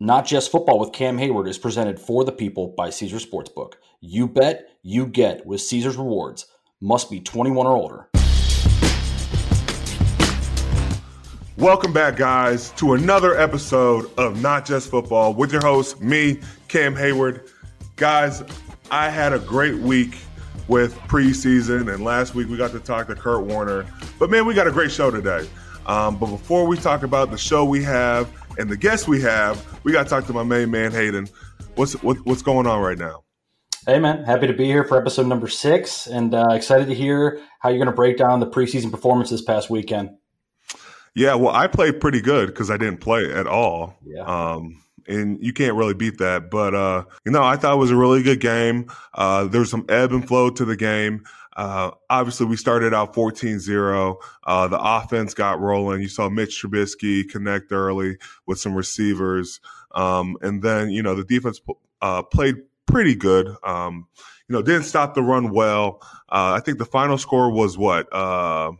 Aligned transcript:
Not 0.00 0.26
Just 0.26 0.52
Football 0.52 0.78
with 0.78 0.92
Cam 0.92 1.18
Heyward 1.18 1.48
is 1.48 1.58
presented 1.58 1.98
for 1.98 2.22
the 2.22 2.30
people 2.30 2.68
by 2.68 2.88
Caesar 2.88 3.16
Sportsbook. 3.16 3.72
You 4.00 4.28
bet, 4.28 4.70
you 4.84 5.06
get 5.06 5.44
with 5.44 5.60
Caesar's 5.60 5.96
Rewards. 5.96 6.46
Must 6.80 7.10
be 7.10 7.18
21 7.18 7.66
or 7.66 7.72
older. 7.72 8.08
Welcome 11.56 11.92
back, 11.92 12.14
guys, 12.14 12.70
to 12.76 12.92
another 12.92 13.36
episode 13.36 14.08
of 14.16 14.40
Not 14.40 14.64
Just 14.64 14.88
Football 14.88 15.34
with 15.34 15.50
your 15.50 15.62
host, 15.62 16.00
me, 16.00 16.38
Cam 16.68 16.94
Heyward. 16.94 17.50
Guys, 17.96 18.44
I 18.92 19.10
had 19.10 19.32
a 19.32 19.40
great 19.40 19.78
week 19.78 20.16
with 20.68 20.94
preseason, 21.08 21.92
and 21.92 22.04
last 22.04 22.36
week 22.36 22.48
we 22.48 22.56
got 22.56 22.70
to 22.70 22.78
talk 22.78 23.08
to 23.08 23.16
Kurt 23.16 23.46
Warner. 23.46 23.84
But 24.20 24.30
man, 24.30 24.46
we 24.46 24.54
got 24.54 24.68
a 24.68 24.72
great 24.72 24.92
show 24.92 25.10
today. 25.10 25.48
Um, 25.86 26.18
but 26.18 26.26
before 26.26 26.68
we 26.68 26.76
talk 26.76 27.02
about 27.02 27.32
the 27.32 27.38
show 27.38 27.64
we 27.64 27.82
have 27.82 28.30
and 28.58 28.68
the 28.68 28.76
guests 28.76 29.08
we 29.08 29.22
have, 29.22 29.64
we 29.84 29.92
got 29.92 30.04
to 30.04 30.10
talk 30.10 30.26
to 30.26 30.32
my 30.32 30.42
main 30.42 30.70
man 30.70 30.92
Hayden. 30.92 31.28
What's 31.76 31.94
what, 32.02 32.18
what's 32.26 32.42
going 32.42 32.66
on 32.66 32.82
right 32.82 32.98
now? 32.98 33.22
Hey 33.86 33.98
man, 33.98 34.24
happy 34.24 34.46
to 34.48 34.52
be 34.52 34.66
here 34.66 34.84
for 34.84 34.98
episode 34.98 35.26
number 35.26 35.48
six, 35.48 36.06
and 36.06 36.34
uh, 36.34 36.48
excited 36.50 36.88
to 36.88 36.94
hear 36.94 37.40
how 37.60 37.70
you're 37.70 37.78
going 37.78 37.86
to 37.86 37.92
break 37.92 38.18
down 38.18 38.40
the 38.40 38.46
preseason 38.46 38.90
performance 38.90 39.30
this 39.30 39.40
past 39.40 39.70
weekend. 39.70 40.10
Yeah, 41.14 41.36
well, 41.36 41.54
I 41.54 41.68
played 41.68 42.00
pretty 42.00 42.20
good 42.20 42.48
because 42.48 42.70
I 42.70 42.76
didn't 42.76 42.98
play 42.98 43.32
at 43.32 43.46
all. 43.46 43.96
Yeah. 44.04 44.24
Um, 44.24 44.82
and 45.06 45.42
you 45.42 45.54
can't 45.54 45.74
really 45.74 45.94
beat 45.94 46.18
that. 46.18 46.50
But 46.50 46.74
uh, 46.74 47.04
you 47.24 47.32
know, 47.32 47.42
I 47.42 47.56
thought 47.56 47.74
it 47.74 47.78
was 47.78 47.90
a 47.90 47.96
really 47.96 48.22
good 48.22 48.40
game. 48.40 48.90
Uh, 49.14 49.44
there 49.44 49.60
was 49.60 49.70
some 49.70 49.86
ebb 49.88 50.12
and 50.12 50.26
flow 50.26 50.50
to 50.50 50.64
the 50.64 50.76
game. 50.76 51.24
Uh, 51.58 51.90
obviously, 52.08 52.46
we 52.46 52.56
started 52.56 52.94
out 52.94 53.14
14 53.14 53.58
0. 53.58 54.18
Uh, 54.44 54.68
the 54.68 54.78
offense 54.80 55.34
got 55.34 55.60
rolling. 55.60 56.00
You 56.00 56.08
saw 56.08 56.28
Mitch 56.28 56.62
Trubisky 56.62 57.28
connect 57.28 57.72
early 57.72 58.16
with 58.46 58.60
some 58.60 58.74
receivers. 58.74 59.60
Um, 59.92 60.36
and 60.40 60.62
then, 60.62 60.90
you 60.90 61.02
know, 61.02 61.16
the 61.16 61.24
defense 61.24 61.60
uh, 62.00 62.22
played 62.22 62.58
pretty 62.86 63.16
good. 63.16 63.48
Um, 63.64 64.06
you 64.48 64.52
know, 64.52 64.62
didn't 64.62 64.84
stop 64.84 65.14
the 65.14 65.22
run 65.22 65.50
well. 65.50 66.00
Uh, 66.28 66.54
I 66.56 66.60
think 66.60 66.78
the 66.78 66.84
final 66.84 67.18
score 67.18 67.50
was 67.50 67.76
what? 67.76 68.06
Uh, 68.12 68.72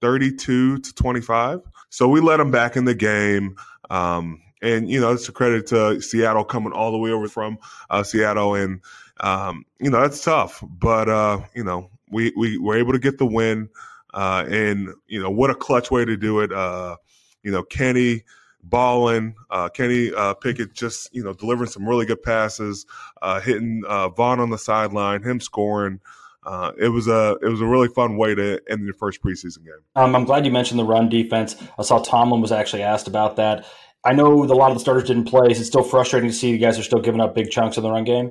32 0.00 0.78
to 0.78 0.94
25. 0.94 1.60
So 1.88 2.06
we 2.06 2.20
let 2.20 2.36
them 2.36 2.52
back 2.52 2.76
in 2.76 2.84
the 2.84 2.94
game. 2.94 3.56
Um, 3.90 4.40
and, 4.62 4.88
you 4.90 5.00
know, 5.00 5.12
it's 5.12 5.28
a 5.28 5.32
credit 5.32 5.66
to 5.68 6.00
Seattle 6.00 6.44
coming 6.44 6.72
all 6.72 6.92
the 6.92 6.98
way 6.98 7.10
over 7.10 7.28
from 7.28 7.58
uh, 7.88 8.02
Seattle 8.02 8.54
and, 8.54 8.80
um, 9.20 9.64
you 9.78 9.90
know, 9.90 10.00
that's 10.00 10.22
tough, 10.24 10.62
but, 10.62 11.08
uh, 11.08 11.40
you 11.54 11.64
know, 11.64 11.90
we, 12.10 12.32
we 12.36 12.58
were 12.58 12.76
able 12.76 12.92
to 12.92 12.98
get 12.98 13.18
the 13.18 13.26
win. 13.26 13.68
Uh, 14.12 14.44
and, 14.48 14.88
you 15.06 15.22
know, 15.22 15.30
what 15.30 15.50
a 15.50 15.54
clutch 15.54 15.90
way 15.90 16.04
to 16.04 16.16
do 16.16 16.40
it. 16.40 16.52
Uh, 16.52 16.96
you 17.44 17.52
know, 17.52 17.62
Kenny 17.62 18.24
balling, 18.62 19.34
uh, 19.50 19.68
Kenny 19.68 20.12
uh, 20.12 20.34
Pickett 20.34 20.72
just, 20.72 21.14
you 21.14 21.22
know, 21.22 21.32
delivering 21.32 21.70
some 21.70 21.88
really 21.88 22.06
good 22.06 22.22
passes, 22.22 22.86
uh, 23.22 23.40
hitting 23.40 23.82
uh, 23.86 24.08
Vaughn 24.08 24.40
on 24.40 24.50
the 24.50 24.58
sideline, 24.58 25.22
him 25.22 25.40
scoring. 25.40 26.00
Uh, 26.44 26.72
it 26.78 26.88
was 26.88 27.06
a 27.06 27.36
it 27.42 27.48
was 27.48 27.60
a 27.60 27.66
really 27.66 27.88
fun 27.88 28.16
way 28.16 28.34
to 28.34 28.60
end 28.68 28.88
the 28.88 28.92
first 28.94 29.22
preseason 29.22 29.58
game. 29.58 29.74
Um, 29.94 30.16
I'm 30.16 30.24
glad 30.24 30.46
you 30.46 30.50
mentioned 30.50 30.80
the 30.80 30.84
run 30.84 31.08
defense. 31.08 31.54
I 31.78 31.82
saw 31.82 31.98
Tomlin 31.98 32.40
was 32.40 32.50
actually 32.50 32.82
asked 32.82 33.06
about 33.06 33.36
that. 33.36 33.66
I 34.04 34.14
know 34.14 34.42
a 34.42 34.46
lot 34.46 34.70
of 34.70 34.76
the 34.76 34.80
starters 34.80 35.04
didn't 35.04 35.24
play. 35.24 35.50
Is 35.50 35.60
it 35.60 35.66
still 35.66 35.82
frustrating 35.82 36.30
to 36.30 36.34
see 36.34 36.50
you 36.50 36.58
guys 36.58 36.78
are 36.78 36.82
still 36.82 37.00
giving 37.00 37.20
up 37.20 37.34
big 37.34 37.50
chunks 37.50 37.76
in 37.76 37.82
the 37.82 37.90
run 37.90 38.04
game? 38.04 38.30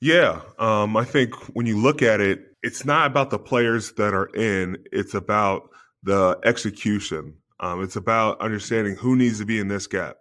Yeah, 0.00 0.40
um, 0.58 0.96
I 0.96 1.04
think 1.04 1.34
when 1.54 1.66
you 1.66 1.78
look 1.78 2.02
at 2.02 2.20
it, 2.20 2.40
it's 2.62 2.84
not 2.84 3.06
about 3.06 3.30
the 3.30 3.38
players 3.38 3.92
that 3.92 4.12
are 4.12 4.26
in; 4.34 4.78
it's 4.90 5.14
about 5.14 5.70
the 6.02 6.38
execution. 6.44 7.34
Um, 7.60 7.82
it's 7.82 7.96
about 7.96 8.40
understanding 8.40 8.96
who 8.96 9.14
needs 9.16 9.38
to 9.38 9.46
be 9.46 9.60
in 9.60 9.68
this 9.68 9.86
gap. 9.86 10.16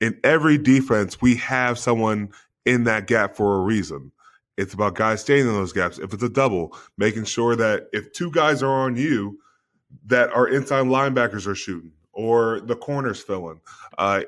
In 0.00 0.20
every 0.22 0.58
defense, 0.58 1.20
we 1.22 1.36
have 1.36 1.78
someone 1.78 2.30
in 2.66 2.84
that 2.84 3.06
gap 3.06 3.34
for 3.34 3.56
a 3.56 3.60
reason. 3.60 4.12
It's 4.58 4.74
about 4.74 4.94
guys 4.94 5.22
staying 5.22 5.46
in 5.46 5.54
those 5.54 5.72
gaps. 5.72 5.98
If 5.98 6.12
it's 6.12 6.22
a 6.22 6.28
double, 6.28 6.76
making 6.98 7.24
sure 7.24 7.56
that 7.56 7.88
if 7.92 8.12
two 8.12 8.30
guys 8.30 8.62
are 8.62 8.70
on 8.70 8.96
you, 8.96 9.38
that 10.06 10.30
our 10.32 10.46
inside 10.46 10.84
linebackers 10.84 11.46
are 11.46 11.54
shooting 11.54 11.92
or 12.12 12.60
the 12.60 12.76
corners 12.76 13.20
filling. 13.20 13.60
Uh, 13.98 14.22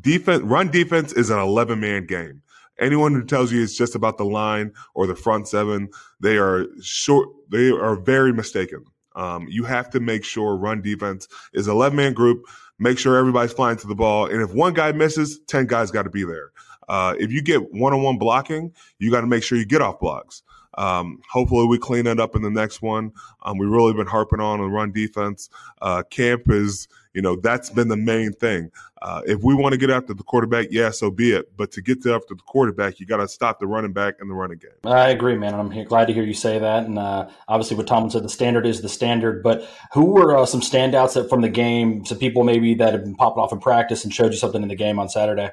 defense, 0.00 0.42
run 0.42 0.70
defense 0.70 1.12
is 1.12 1.30
an 1.30 1.38
11 1.38 1.80
man 1.80 2.06
game. 2.06 2.42
Anyone 2.78 3.12
who 3.12 3.24
tells 3.24 3.50
you 3.52 3.62
it's 3.62 3.76
just 3.76 3.94
about 3.94 4.18
the 4.18 4.24
line 4.24 4.72
or 4.94 5.06
the 5.06 5.16
front 5.16 5.48
seven, 5.48 5.90
they 6.20 6.36
are 6.36 6.66
short. 6.80 7.28
They 7.50 7.70
are 7.70 7.96
very 7.96 8.32
mistaken. 8.32 8.84
Um, 9.16 9.48
you 9.48 9.64
have 9.64 9.90
to 9.90 10.00
make 10.00 10.24
sure 10.24 10.56
run 10.56 10.80
defense 10.80 11.26
is 11.52 11.66
11 11.66 11.96
man 11.96 12.12
group. 12.12 12.44
Make 12.78 12.98
sure 12.98 13.16
everybody's 13.16 13.52
flying 13.52 13.76
to 13.78 13.86
the 13.88 13.96
ball. 13.96 14.26
And 14.26 14.40
if 14.40 14.54
one 14.54 14.74
guy 14.74 14.92
misses, 14.92 15.40
10 15.48 15.66
guys 15.66 15.90
got 15.90 16.04
to 16.04 16.10
be 16.10 16.24
there. 16.24 16.52
Uh, 16.88 17.14
if 17.18 17.32
you 17.32 17.42
get 17.42 17.72
one 17.72 17.92
on 17.92 18.02
one 18.02 18.16
blocking, 18.16 18.72
you 19.00 19.10
got 19.10 19.22
to 19.22 19.26
make 19.26 19.42
sure 19.42 19.58
you 19.58 19.66
get 19.66 19.82
off 19.82 19.98
blocks. 19.98 20.42
Um, 20.78 21.20
hopefully, 21.28 21.66
we 21.66 21.76
clean 21.76 22.06
it 22.06 22.20
up 22.20 22.36
in 22.36 22.42
the 22.42 22.50
next 22.50 22.82
one. 22.82 23.12
Um, 23.42 23.58
we've 23.58 23.68
really 23.68 23.92
been 23.92 24.06
harping 24.06 24.40
on 24.40 24.60
the 24.60 24.66
run 24.66 24.92
defense. 24.92 25.50
Uh, 25.82 26.04
camp 26.04 26.42
is, 26.50 26.86
you 27.14 27.20
know, 27.20 27.34
that's 27.34 27.68
been 27.68 27.88
the 27.88 27.96
main 27.96 28.32
thing. 28.32 28.70
Uh, 29.02 29.22
if 29.26 29.42
we 29.42 29.54
want 29.54 29.72
to 29.72 29.76
get 29.76 29.90
after 29.90 30.14
the 30.14 30.22
quarterback, 30.22 30.68
yeah, 30.70 30.90
so 30.90 31.10
be 31.10 31.32
it. 31.32 31.56
But 31.56 31.72
to 31.72 31.82
get 31.82 31.98
after 32.06 32.34
the 32.34 32.42
quarterback, 32.46 33.00
you 33.00 33.06
got 33.06 33.16
to 33.16 33.26
stop 33.26 33.58
the 33.58 33.66
running 33.66 33.92
back 33.92 34.16
and 34.20 34.30
the 34.30 34.34
running 34.34 34.58
game. 34.58 34.70
I 34.84 35.10
agree, 35.10 35.36
man. 35.36 35.54
I'm 35.54 35.70
here, 35.70 35.84
glad 35.84 36.06
to 36.06 36.12
hear 36.12 36.22
you 36.22 36.34
say 36.34 36.60
that. 36.60 36.84
And 36.84 36.96
uh, 36.96 37.28
obviously, 37.48 37.76
what 37.76 37.88
Tomlin 37.88 38.10
said, 38.10 38.22
the 38.22 38.28
standard 38.28 38.64
is 38.64 38.80
the 38.80 38.88
standard. 38.88 39.42
But 39.42 39.68
who 39.92 40.06
were 40.06 40.36
uh, 40.36 40.46
some 40.46 40.60
standouts 40.60 41.28
from 41.28 41.40
the 41.40 41.48
game? 41.48 42.04
Some 42.04 42.18
people 42.18 42.44
maybe 42.44 42.74
that 42.74 42.92
have 42.92 43.02
been 43.02 43.16
popping 43.16 43.42
off 43.42 43.52
in 43.52 43.58
practice 43.58 44.04
and 44.04 44.14
showed 44.14 44.30
you 44.30 44.38
something 44.38 44.62
in 44.62 44.68
the 44.68 44.76
game 44.76 45.00
on 45.00 45.08
Saturday. 45.08 45.50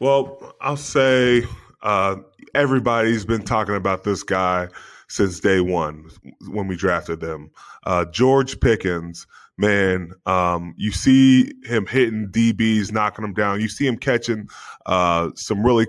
Well, 0.00 0.56
I'll 0.60 0.76
say 0.76 1.44
uh, 1.84 2.16
everybody's 2.54 3.24
been 3.24 3.42
talking 3.42 3.74
about 3.74 4.04
this 4.04 4.22
guy 4.22 4.68
since 5.08 5.40
day 5.40 5.60
one 5.60 6.08
when 6.48 6.66
we 6.66 6.76
drafted 6.76 7.20
them. 7.20 7.50
Uh, 7.84 8.04
George 8.06 8.60
Pickens, 8.60 9.26
man, 9.58 10.12
um, 10.26 10.74
you 10.76 10.92
see 10.92 11.52
him 11.64 11.86
hitting 11.86 12.28
DBs, 12.28 12.92
knocking 12.92 13.22
them 13.22 13.34
down. 13.34 13.60
You 13.60 13.68
see 13.68 13.86
him 13.86 13.96
catching 13.96 14.48
uh, 14.86 15.30
some 15.34 15.64
really 15.64 15.86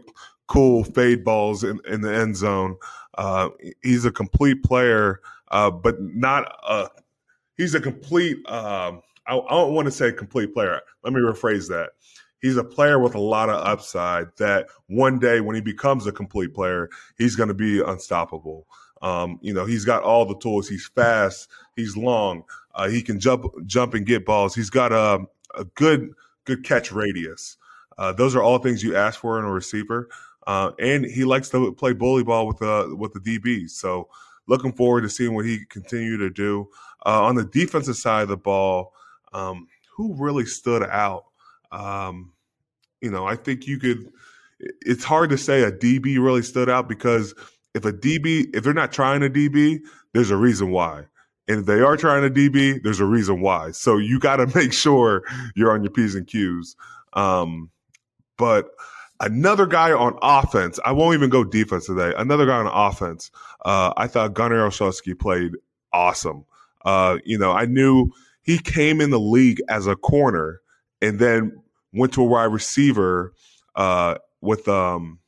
cool 0.48 0.84
fade 0.84 1.24
balls 1.24 1.64
in, 1.64 1.80
in 1.88 2.02
the 2.02 2.14
end 2.14 2.36
zone. 2.36 2.76
Uh, 3.18 3.50
he's 3.82 4.06
a 4.06 4.12
complete 4.12 4.64
player, 4.64 5.22
uh, 5.50 5.72
but 5.72 5.96
not 6.00 6.54
a. 6.68 6.90
He's 7.58 7.74
a 7.74 7.80
complete. 7.80 8.38
Um, 8.50 9.02
I, 9.28 9.38
I 9.38 9.50
don't 9.52 9.74
want 9.74 9.86
to 9.86 9.92
say 9.92 10.12
complete 10.12 10.54
player. 10.54 10.82
Let 11.04 11.14
me 11.14 11.22
rephrase 11.22 11.70
that 11.70 11.92
he's 12.42 12.58
a 12.58 12.64
player 12.64 13.00
with 13.00 13.16
a 13.16 13.20
lot 13.20 13.50
of 13.50 13.66
upside 13.66 14.28
that 14.38 14.68
one 14.88 15.20
day 15.20 15.42
when 15.42 15.56
he 15.56 15.62
becomes 15.62 16.08
a 16.08 16.12
complete 16.12 16.54
player, 16.54 16.90
he's 17.18 17.36
going 17.36 17.50
to 17.50 17.56
be 17.56 17.82
unstoppable. 17.82 18.68
Um, 19.02 19.40
you 19.42 19.54
know, 19.54 19.66
he's 19.66 19.86
got 19.86 20.04
all 20.04 20.26
the 20.26 20.38
tools. 20.38 20.68
He's 20.68 20.88
fast. 20.88 21.50
He's 21.76 21.96
long. 21.98 22.44
Uh, 22.74 22.90
he 22.90 23.02
can 23.02 23.20
jump, 23.20 23.46
jump 23.66 23.94
and 23.94 24.06
get 24.06 24.26
balls. 24.26 24.56
He's 24.56 24.70
got 24.70 24.92
a, 24.92 25.26
a 25.56 25.66
good, 25.76 26.14
good 26.46 26.64
catch 26.64 26.92
radius. 26.92 27.58
Uh, 27.98 28.14
those 28.14 28.36
are 28.36 28.44
all 28.44 28.60
things 28.60 28.84
you 28.84 28.96
ask 28.96 29.20
for 29.20 29.40
in 29.40 29.46
a 29.46 29.52
receiver. 29.52 30.10
Uh, 30.48 30.72
and 30.80 31.06
he 31.06 31.24
likes 31.24 31.50
to 31.50 31.74
play 31.74 31.94
bully 31.94 32.24
ball 32.24 32.46
with 32.46 32.58
the 32.58 32.96
with 32.98 33.14
the 33.14 33.20
DBs. 33.20 33.72
So 33.72 34.10
looking 34.48 34.74
forward 34.74 35.02
to 35.02 35.10
seeing 35.10 35.34
what 35.34 35.46
he 35.46 35.66
continue 35.66 36.18
to 36.18 36.30
do 36.30 36.70
uh, 37.06 37.24
on 37.24 37.36
the 37.36 37.46
defensive 37.46 37.98
side 37.98 38.24
of 38.24 38.30
the 38.30 38.38
ball. 38.38 38.94
Um, 39.34 39.68
who 39.96 40.14
really 40.14 40.46
stood 40.46 40.84
out? 40.84 41.26
Um, 41.76 42.32
you 43.02 43.12
know, 43.12 43.26
I 43.26 43.36
think 43.36 43.68
you 43.68 43.78
could. 43.80 44.10
It's 44.60 45.04
hard 45.04 45.30
to 45.32 45.38
say 45.38 45.64
a 45.64 45.72
DB 45.72 46.18
really 46.18 46.42
stood 46.42 46.70
out 46.70 46.88
because 46.88 47.36
if 47.74 47.84
a 47.84 47.92
DB, 47.92 48.56
if 48.56 48.64
they're 48.64 48.74
not 48.74 48.94
trying 48.94 49.22
a 49.22 49.30
DB, 49.30 49.80
there's 50.14 50.32
a 50.32 50.38
reason 50.38 50.72
why. 50.72 51.06
And 51.48 51.60
if 51.60 51.66
they 51.66 51.82
are 51.82 51.98
trying 51.98 52.26
a 52.26 52.30
DB, 52.30 52.82
there's 52.82 53.02
a 53.02 53.06
reason 53.06 53.42
why. 53.42 53.72
So 53.72 53.98
you 53.98 54.18
got 54.20 54.38
to 54.38 54.48
make 54.56 54.74
sure 54.74 55.24
you're 55.56 55.72
on 55.72 55.84
your 55.84 55.92
P's 55.92 56.16
and 56.16 56.26
Q's. 56.26 56.76
Um, 57.14 57.70
but 58.38 58.72
another 59.20 59.66
guy 59.66 59.92
on 59.92 60.18
offense, 60.22 60.80
I 60.86 60.94
won't 60.94 61.16
even 61.16 61.30
go 61.30 61.44
defense 61.44 61.86
today. 61.86 62.14
Another 62.18 62.46
guy 62.46 62.58
on 62.58 62.68
offense, 62.68 63.30
uh, 63.66 63.94
I 63.98 64.08
thought 64.08 64.34
Gunnar 64.34 64.68
Olszewski 64.68 65.18
played 65.20 65.52
awesome. 65.92 66.46
Uh, 66.86 67.18
you 67.26 67.38
know, 67.38 67.52
I 67.52 67.66
knew 67.66 68.10
he 68.42 68.58
came 68.58 69.02
in 69.02 69.10
the 69.10 69.20
league 69.20 69.62
as 69.70 69.86
a 69.86 69.96
corner 69.96 70.62
and 71.02 71.20
then 71.20 71.52
went 71.96 72.14
to 72.14 72.22
a 72.22 72.26
wide 72.26 72.46
receiver 72.46 73.34
uh, 73.76 74.16
with 74.42 74.68
um, 74.68 75.20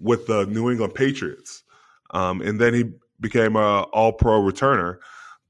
with 0.00 0.26
the 0.26 0.46
New 0.46 0.70
England 0.70 0.94
Patriots, 0.94 1.62
um, 2.10 2.40
and 2.40 2.60
then 2.60 2.74
he 2.74 2.84
became 3.20 3.56
a 3.56 3.82
All 3.82 4.12
Pro 4.12 4.40
returner. 4.40 4.98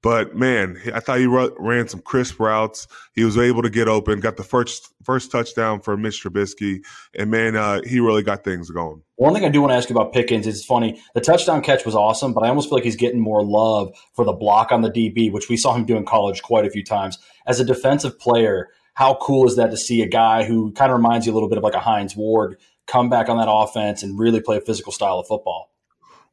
But 0.00 0.36
man, 0.36 0.80
I 0.94 1.00
thought 1.00 1.18
he 1.18 1.26
ran 1.26 1.88
some 1.88 2.00
crisp 2.00 2.38
routes. 2.38 2.86
He 3.14 3.24
was 3.24 3.36
able 3.36 3.62
to 3.62 3.70
get 3.70 3.88
open, 3.88 4.20
got 4.20 4.36
the 4.36 4.44
first 4.44 4.92
first 5.02 5.32
touchdown 5.32 5.80
for 5.80 5.96
Mitch 5.96 6.22
Trubisky, 6.22 6.84
and 7.16 7.32
man, 7.32 7.56
uh, 7.56 7.80
he 7.84 7.98
really 7.98 8.22
got 8.22 8.44
things 8.44 8.70
going. 8.70 9.02
One 9.16 9.34
thing 9.34 9.44
I 9.44 9.48
do 9.48 9.60
want 9.60 9.72
to 9.72 9.76
ask 9.76 9.90
you 9.90 9.96
about 9.96 10.12
Pickens 10.12 10.46
is 10.46 10.64
funny. 10.64 11.02
The 11.14 11.20
touchdown 11.20 11.62
catch 11.62 11.84
was 11.84 11.96
awesome, 11.96 12.32
but 12.32 12.44
I 12.44 12.48
almost 12.48 12.68
feel 12.68 12.76
like 12.76 12.84
he's 12.84 12.94
getting 12.94 13.18
more 13.20 13.44
love 13.44 13.92
for 14.14 14.24
the 14.24 14.32
block 14.32 14.70
on 14.70 14.82
the 14.82 14.90
DB, 14.90 15.32
which 15.32 15.48
we 15.48 15.56
saw 15.56 15.74
him 15.74 15.84
do 15.84 15.96
in 15.96 16.04
college 16.04 16.42
quite 16.42 16.64
a 16.64 16.70
few 16.70 16.84
times. 16.84 17.18
As 17.48 17.58
a 17.58 17.64
defensive 17.64 18.16
player, 18.20 18.68
how 18.98 19.14
cool 19.20 19.46
is 19.46 19.54
that 19.54 19.70
to 19.70 19.76
see 19.76 20.02
a 20.02 20.08
guy 20.08 20.42
who 20.42 20.72
kind 20.72 20.90
of 20.90 20.96
reminds 20.96 21.24
you 21.24 21.32
a 21.32 21.34
little 21.34 21.48
bit 21.48 21.56
of 21.56 21.62
like 21.62 21.74
a 21.74 21.78
Hines 21.78 22.16
Ward 22.16 22.58
come 22.88 23.08
back 23.08 23.28
on 23.28 23.38
that 23.38 23.46
offense 23.48 24.02
and 24.02 24.18
really 24.18 24.40
play 24.40 24.56
a 24.56 24.60
physical 24.60 24.90
style 24.90 25.20
of 25.20 25.28
football? 25.28 25.70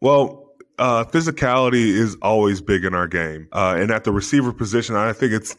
Well, 0.01 0.55
uh, 0.79 1.03
physicality 1.03 1.89
is 1.89 2.17
always 2.23 2.61
big 2.61 2.83
in 2.83 2.95
our 2.95 3.07
game. 3.07 3.49
Uh, 3.51 3.75
and 3.77 3.91
at 3.91 4.03
the 4.03 4.11
receiver 4.11 4.51
position, 4.51 4.95
I 4.95 5.13
think 5.13 5.31
it's 5.31 5.55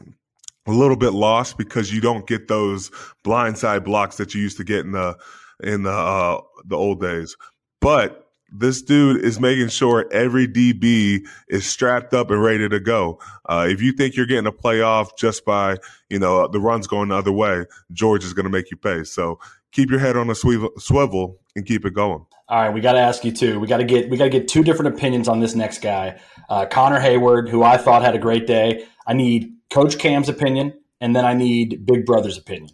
a 0.66 0.72
little 0.72 0.96
bit 0.96 1.12
lost 1.12 1.56
because 1.56 1.94
you 1.94 2.00
don't 2.00 2.26
get 2.26 2.48
those 2.48 2.90
blindside 3.24 3.84
blocks 3.84 4.16
that 4.16 4.34
you 4.34 4.40
used 4.40 4.56
to 4.56 4.64
get 4.64 4.80
in 4.80 4.90
the 4.90 5.16
in 5.62 5.84
the 5.84 5.92
uh, 5.92 6.40
the 6.64 6.76
old 6.76 7.00
days. 7.00 7.36
But 7.80 8.25
this 8.50 8.82
dude 8.82 9.24
is 9.24 9.40
making 9.40 9.68
sure 9.68 10.06
every 10.12 10.46
DB 10.46 11.26
is 11.48 11.66
strapped 11.66 12.14
up 12.14 12.30
and 12.30 12.42
ready 12.42 12.68
to 12.68 12.80
go. 12.80 13.18
Uh, 13.46 13.66
if 13.68 13.82
you 13.82 13.92
think 13.92 14.16
you're 14.16 14.26
getting 14.26 14.46
a 14.46 14.52
playoff 14.52 15.16
just 15.16 15.44
by 15.44 15.76
you 16.08 16.18
know 16.18 16.46
the 16.48 16.60
runs 16.60 16.86
going 16.86 17.08
the 17.08 17.16
other 17.16 17.32
way, 17.32 17.64
George 17.92 18.24
is 18.24 18.32
going 18.32 18.44
to 18.44 18.50
make 18.50 18.70
you 18.70 18.76
pay. 18.76 19.04
So 19.04 19.38
keep 19.72 19.90
your 19.90 19.98
head 19.98 20.16
on 20.16 20.30
a 20.30 20.34
swivel, 20.34 20.70
swivel 20.78 21.38
and 21.54 21.66
keep 21.66 21.84
it 21.84 21.94
going. 21.94 22.24
All 22.48 22.62
right, 22.62 22.72
we 22.72 22.80
got 22.80 22.92
to 22.92 23.00
ask 23.00 23.24
you 23.24 23.32
too. 23.32 23.58
We 23.58 23.66
got 23.66 23.78
to 23.78 23.84
get 23.84 24.08
we 24.08 24.16
got 24.16 24.24
to 24.24 24.30
get 24.30 24.46
two 24.46 24.62
different 24.62 24.94
opinions 24.94 25.26
on 25.26 25.40
this 25.40 25.54
next 25.54 25.80
guy, 25.80 26.20
uh, 26.48 26.66
Connor 26.66 27.00
Heyward, 27.00 27.48
who 27.48 27.62
I 27.64 27.76
thought 27.76 28.02
had 28.02 28.14
a 28.14 28.20
great 28.20 28.46
day. 28.46 28.86
I 29.06 29.14
need 29.14 29.52
Coach 29.70 29.98
Cam's 29.98 30.28
opinion, 30.28 30.72
and 31.00 31.14
then 31.14 31.24
I 31.24 31.34
need 31.34 31.84
Big 31.84 32.06
Brother's 32.06 32.38
opinion. 32.38 32.70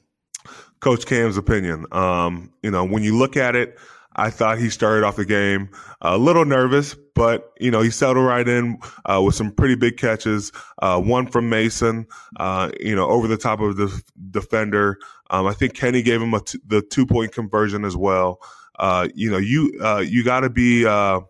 Coach 0.80 1.06
Cam's 1.06 1.38
opinion. 1.38 1.86
Um, 1.92 2.52
you 2.62 2.70
know, 2.70 2.84
when 2.84 3.02
you 3.02 3.16
look 3.16 3.36
at 3.36 3.56
it, 3.56 3.78
I 4.16 4.30
thought 4.30 4.58
he 4.58 4.70
started 4.70 5.04
off 5.04 5.16
the 5.16 5.24
game 5.24 5.70
a 6.00 6.18
little 6.18 6.44
nervous, 6.44 6.94
but 7.14 7.52
you 7.60 7.70
know 7.70 7.80
he 7.80 7.90
settled 7.90 8.26
right 8.26 8.46
in 8.46 8.78
uh, 9.04 9.22
with 9.22 9.34
some 9.34 9.52
pretty 9.52 9.74
big 9.74 9.96
catches. 9.96 10.52
Uh, 10.80 11.00
one 11.00 11.26
from 11.26 11.48
Mason, 11.48 12.06
uh, 12.38 12.70
you 12.80 12.94
know, 12.94 13.06
over 13.08 13.26
the 13.26 13.36
top 13.36 13.60
of 13.60 13.76
the 13.76 14.02
defender. 14.30 14.98
Um, 15.30 15.46
I 15.46 15.52
think 15.54 15.74
Kenny 15.74 16.02
gave 16.02 16.20
him 16.20 16.32
the 16.66 16.82
two 16.90 17.06
point 17.06 17.32
conversion 17.32 17.84
as 17.84 17.96
well. 17.96 18.40
Uh, 18.78 19.08
you 19.14 19.30
know, 19.30 19.38
you 19.38 19.72
uh, 19.82 20.02
you 20.06 20.24
got 20.24 20.40
to 20.40 20.50
be 20.50 20.84
uh, 20.84 21.20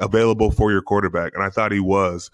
available 0.00 0.50
for 0.50 0.70
your 0.70 0.82
quarterback, 0.82 1.32
and 1.34 1.42
I 1.42 1.50
thought 1.50 1.72
he 1.72 1.80
was. 1.80 2.30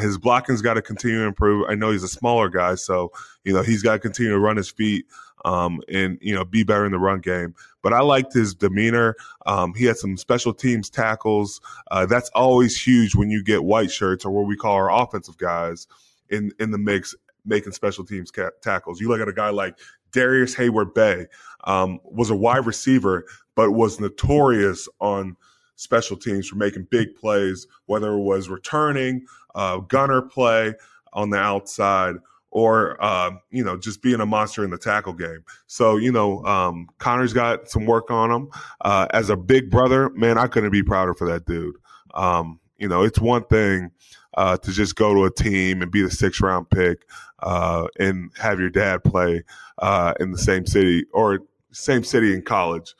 his 0.00 0.18
blocking's 0.18 0.62
got 0.62 0.74
to 0.74 0.82
continue 0.82 1.18
to 1.20 1.26
improve. 1.26 1.66
I 1.68 1.74
know 1.74 1.90
he's 1.90 2.02
a 2.02 2.08
smaller 2.08 2.48
guy, 2.48 2.74
so 2.74 3.12
you 3.44 3.52
know 3.52 3.62
he's 3.62 3.82
got 3.82 3.94
to 3.94 3.98
continue 3.98 4.32
to 4.32 4.38
run 4.38 4.56
his 4.56 4.70
feet 4.70 5.06
um, 5.44 5.80
and 5.88 6.18
you 6.20 6.34
know 6.34 6.44
be 6.44 6.62
better 6.62 6.84
in 6.84 6.92
the 6.92 6.98
run 6.98 7.20
game. 7.20 7.54
But 7.82 7.92
I 7.92 8.00
liked 8.00 8.32
his 8.32 8.54
demeanor. 8.54 9.16
Um, 9.46 9.74
he 9.74 9.84
had 9.84 9.96
some 9.96 10.16
special 10.16 10.54
teams 10.54 10.90
tackles. 10.90 11.60
Uh, 11.90 12.06
that's 12.06 12.30
always 12.30 12.80
huge 12.80 13.14
when 13.14 13.30
you 13.30 13.42
get 13.42 13.64
white 13.64 13.90
shirts 13.90 14.24
or 14.24 14.30
what 14.30 14.46
we 14.46 14.56
call 14.56 14.74
our 14.74 14.90
offensive 14.90 15.36
guys 15.38 15.86
in 16.30 16.52
in 16.58 16.70
the 16.70 16.78
mix 16.78 17.14
making 17.44 17.72
special 17.72 18.04
teams 18.04 18.30
ca- 18.30 18.50
tackles. 18.60 19.00
You 19.00 19.08
look 19.08 19.20
at 19.20 19.28
a 19.28 19.32
guy 19.32 19.50
like 19.50 19.78
Darrius 20.12 20.54
Heyward-Bey 20.54 21.26
um, 21.64 21.98
was 22.04 22.30
a 22.30 22.36
wide 22.36 22.66
receiver, 22.66 23.24
but 23.54 23.72
was 23.72 24.00
notorious 24.00 24.88
on 25.00 25.36
special 25.76 26.16
teams 26.16 26.48
for 26.48 26.56
making 26.56 26.86
big 26.90 27.14
plays, 27.16 27.66
whether 27.86 28.12
it 28.12 28.22
was 28.22 28.48
returning, 28.48 29.26
uh, 29.54 29.78
gunner 29.78 30.22
play 30.22 30.74
on 31.12 31.30
the 31.30 31.38
outside, 31.38 32.16
or 32.52 33.02
uh, 33.02 33.30
you 33.50 33.64
know 33.64 33.76
just 33.76 34.02
being 34.02 34.20
a 34.20 34.26
monster 34.26 34.62
in 34.62 34.70
the 34.70 34.78
tackle 34.78 35.14
game. 35.14 35.42
So 35.66 35.96
you 35.96 36.12
know 36.12 36.44
um, 36.44 36.86
Connor's 36.98 37.32
got 37.32 37.68
some 37.68 37.86
work 37.86 38.10
on 38.10 38.30
him. 38.30 38.48
Uh, 38.82 39.08
as 39.10 39.30
a 39.30 39.36
big 39.36 39.70
brother, 39.70 40.10
man, 40.10 40.38
I 40.38 40.46
couldn't 40.46 40.70
be 40.70 40.82
prouder 40.82 41.14
for 41.14 41.26
that 41.28 41.46
dude. 41.46 41.76
Um, 42.14 42.60
you 42.76 42.88
know, 42.88 43.02
it's 43.02 43.18
one 43.18 43.44
thing 43.44 43.90
uh, 44.34 44.58
to 44.58 44.70
just 44.70 44.96
go 44.96 45.14
to 45.14 45.24
a 45.24 45.30
team 45.30 45.82
and 45.82 45.90
be 45.90 46.02
the 46.02 46.10
sixth 46.10 46.40
round 46.40 46.68
pick 46.70 47.06
uh, 47.40 47.86
and 47.98 48.30
have 48.38 48.60
your 48.60 48.70
dad 48.70 49.02
play 49.02 49.42
uh, 49.78 50.12
in 50.20 50.30
the 50.30 50.38
same 50.38 50.66
city 50.66 51.06
or 51.12 51.40
same 51.72 52.04
city 52.04 52.34
in 52.34 52.42
college, 52.42 52.94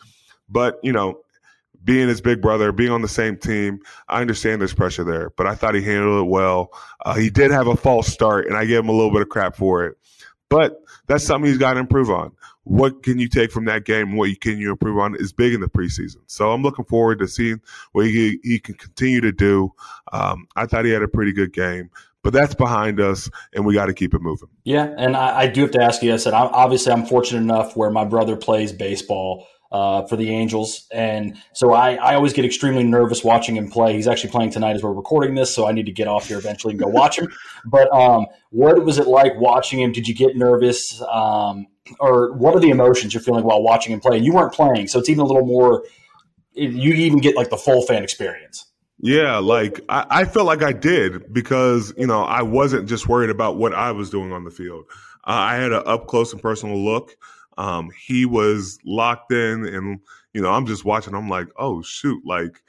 but 0.48 0.80
you 0.82 0.92
know 0.92 1.20
being 1.84 2.08
his 2.08 2.20
big 2.20 2.40
brother, 2.40 2.72
being 2.72 2.90
on 2.90 3.02
the 3.02 3.08
same 3.08 3.36
team, 3.36 3.80
I 4.08 4.20
understand 4.20 4.60
there's 4.60 4.74
pressure 4.74 5.04
there, 5.04 5.30
but 5.30 5.46
I 5.46 5.54
thought 5.54 5.74
he 5.74 5.82
handled 5.82 6.26
it 6.26 6.30
well. 6.30 6.70
Uh, 7.04 7.14
he 7.14 7.30
did 7.30 7.50
have 7.50 7.66
a 7.66 7.76
false 7.76 8.08
start, 8.08 8.46
and 8.46 8.56
I 8.56 8.64
gave 8.64 8.80
him 8.80 8.88
a 8.88 8.92
little 8.92 9.12
bit 9.12 9.22
of 9.22 9.28
crap 9.28 9.56
for 9.56 9.84
it. 9.84 9.96
But 10.48 10.80
that's 11.06 11.24
something 11.24 11.48
he's 11.48 11.58
got 11.58 11.74
to 11.74 11.80
improve 11.80 12.10
on. 12.10 12.32
What 12.64 13.02
can 13.02 13.18
you 13.18 13.28
take 13.28 13.50
from 13.50 13.64
that 13.64 13.84
game? 13.84 14.16
What 14.16 14.40
can 14.40 14.58
you 14.58 14.70
improve 14.70 14.98
on 14.98 15.16
is 15.16 15.32
big 15.32 15.54
in 15.54 15.60
the 15.60 15.68
preseason. 15.68 16.18
So 16.26 16.52
I'm 16.52 16.62
looking 16.62 16.84
forward 16.84 17.18
to 17.18 17.26
seeing 17.26 17.60
what 17.92 18.06
he, 18.06 18.38
he 18.44 18.60
can 18.60 18.74
continue 18.74 19.20
to 19.22 19.32
do. 19.32 19.72
Um, 20.12 20.46
I 20.54 20.66
thought 20.66 20.84
he 20.84 20.92
had 20.92 21.02
a 21.02 21.08
pretty 21.08 21.32
good 21.32 21.52
game 21.52 21.90
but 22.22 22.32
that's 22.32 22.54
behind 22.54 23.00
us 23.00 23.28
and 23.52 23.66
we 23.66 23.74
got 23.74 23.86
to 23.86 23.94
keep 23.94 24.14
it 24.14 24.22
moving. 24.22 24.48
Yeah. 24.64 24.94
And 24.96 25.16
I, 25.16 25.40
I, 25.40 25.46
do 25.48 25.62
have 25.62 25.72
to 25.72 25.82
ask 25.82 26.02
you, 26.02 26.12
I 26.14 26.16
said, 26.16 26.34
I'm, 26.34 26.48
obviously 26.52 26.92
I'm 26.92 27.04
fortunate 27.04 27.40
enough 27.40 27.76
where 27.76 27.90
my 27.90 28.04
brother 28.04 28.36
plays 28.36 28.72
baseball 28.72 29.46
uh, 29.72 30.06
for 30.06 30.16
the 30.16 30.30
Angels. 30.30 30.86
And 30.92 31.38
so 31.54 31.72
I, 31.72 31.94
I 31.94 32.14
always 32.14 32.34
get 32.34 32.44
extremely 32.44 32.84
nervous 32.84 33.24
watching 33.24 33.56
him 33.56 33.70
play. 33.70 33.94
He's 33.94 34.06
actually 34.06 34.30
playing 34.30 34.50
tonight 34.50 34.76
as 34.76 34.82
we're 34.82 34.92
recording 34.92 35.34
this, 35.34 35.52
so 35.52 35.66
I 35.66 35.72
need 35.72 35.86
to 35.86 35.92
get 35.92 36.06
off 36.06 36.28
here 36.28 36.38
eventually 36.38 36.72
and 36.72 36.80
go 36.80 36.88
watch 36.88 37.18
him. 37.18 37.28
But 37.64 37.92
um, 37.92 38.26
what 38.50 38.84
was 38.84 38.98
it 38.98 39.06
like 39.06 39.38
watching 39.38 39.80
him? 39.80 39.92
Did 39.92 40.08
you 40.08 40.14
get 40.14 40.36
nervous? 40.36 41.00
Um, 41.02 41.68
or 42.00 42.32
what 42.32 42.56
are 42.56 42.60
the 42.60 42.70
emotions 42.70 43.14
you're 43.14 43.22
feeling 43.22 43.44
while 43.44 43.62
watching 43.62 43.92
him 43.92 44.00
play? 44.00 44.16
And 44.16 44.26
you 44.26 44.34
weren't 44.34 44.52
playing, 44.52 44.88
so 44.88 44.98
it's 44.98 45.08
even 45.08 45.20
a 45.20 45.26
little 45.26 45.46
more, 45.46 45.84
you 46.52 46.92
even 46.92 47.20
get 47.20 47.36
like 47.36 47.50
the 47.50 47.56
full 47.56 47.82
fan 47.82 48.02
experience. 48.02 48.66
Yeah, 48.98 49.38
like 49.38 49.80
I, 49.88 50.06
I 50.10 50.24
felt 50.24 50.46
like 50.46 50.62
I 50.62 50.72
did 50.72 51.32
because, 51.32 51.94
you 51.96 52.06
know, 52.06 52.22
I 52.22 52.42
wasn't 52.42 52.88
just 52.88 53.08
worried 53.08 53.30
about 53.30 53.56
what 53.56 53.74
I 53.74 53.92
was 53.92 54.10
doing 54.10 54.32
on 54.32 54.44
the 54.44 54.50
field. 54.50 54.84
Uh, 55.24 55.30
I 55.30 55.56
had 55.56 55.72
an 55.72 55.82
up 55.86 56.08
close 56.08 56.32
and 56.32 56.42
personal 56.42 56.78
look. 56.78 57.16
Um, 57.58 57.90
he 58.06 58.24
was 58.24 58.78
locked 58.84 59.32
in, 59.32 59.64
and 59.66 60.00
you 60.32 60.40
know, 60.40 60.50
I'm 60.50 60.66
just 60.66 60.84
watching. 60.84 61.14
I'm 61.14 61.28
like, 61.28 61.48
oh 61.56 61.82
shoot, 61.82 62.22
like, 62.24 62.62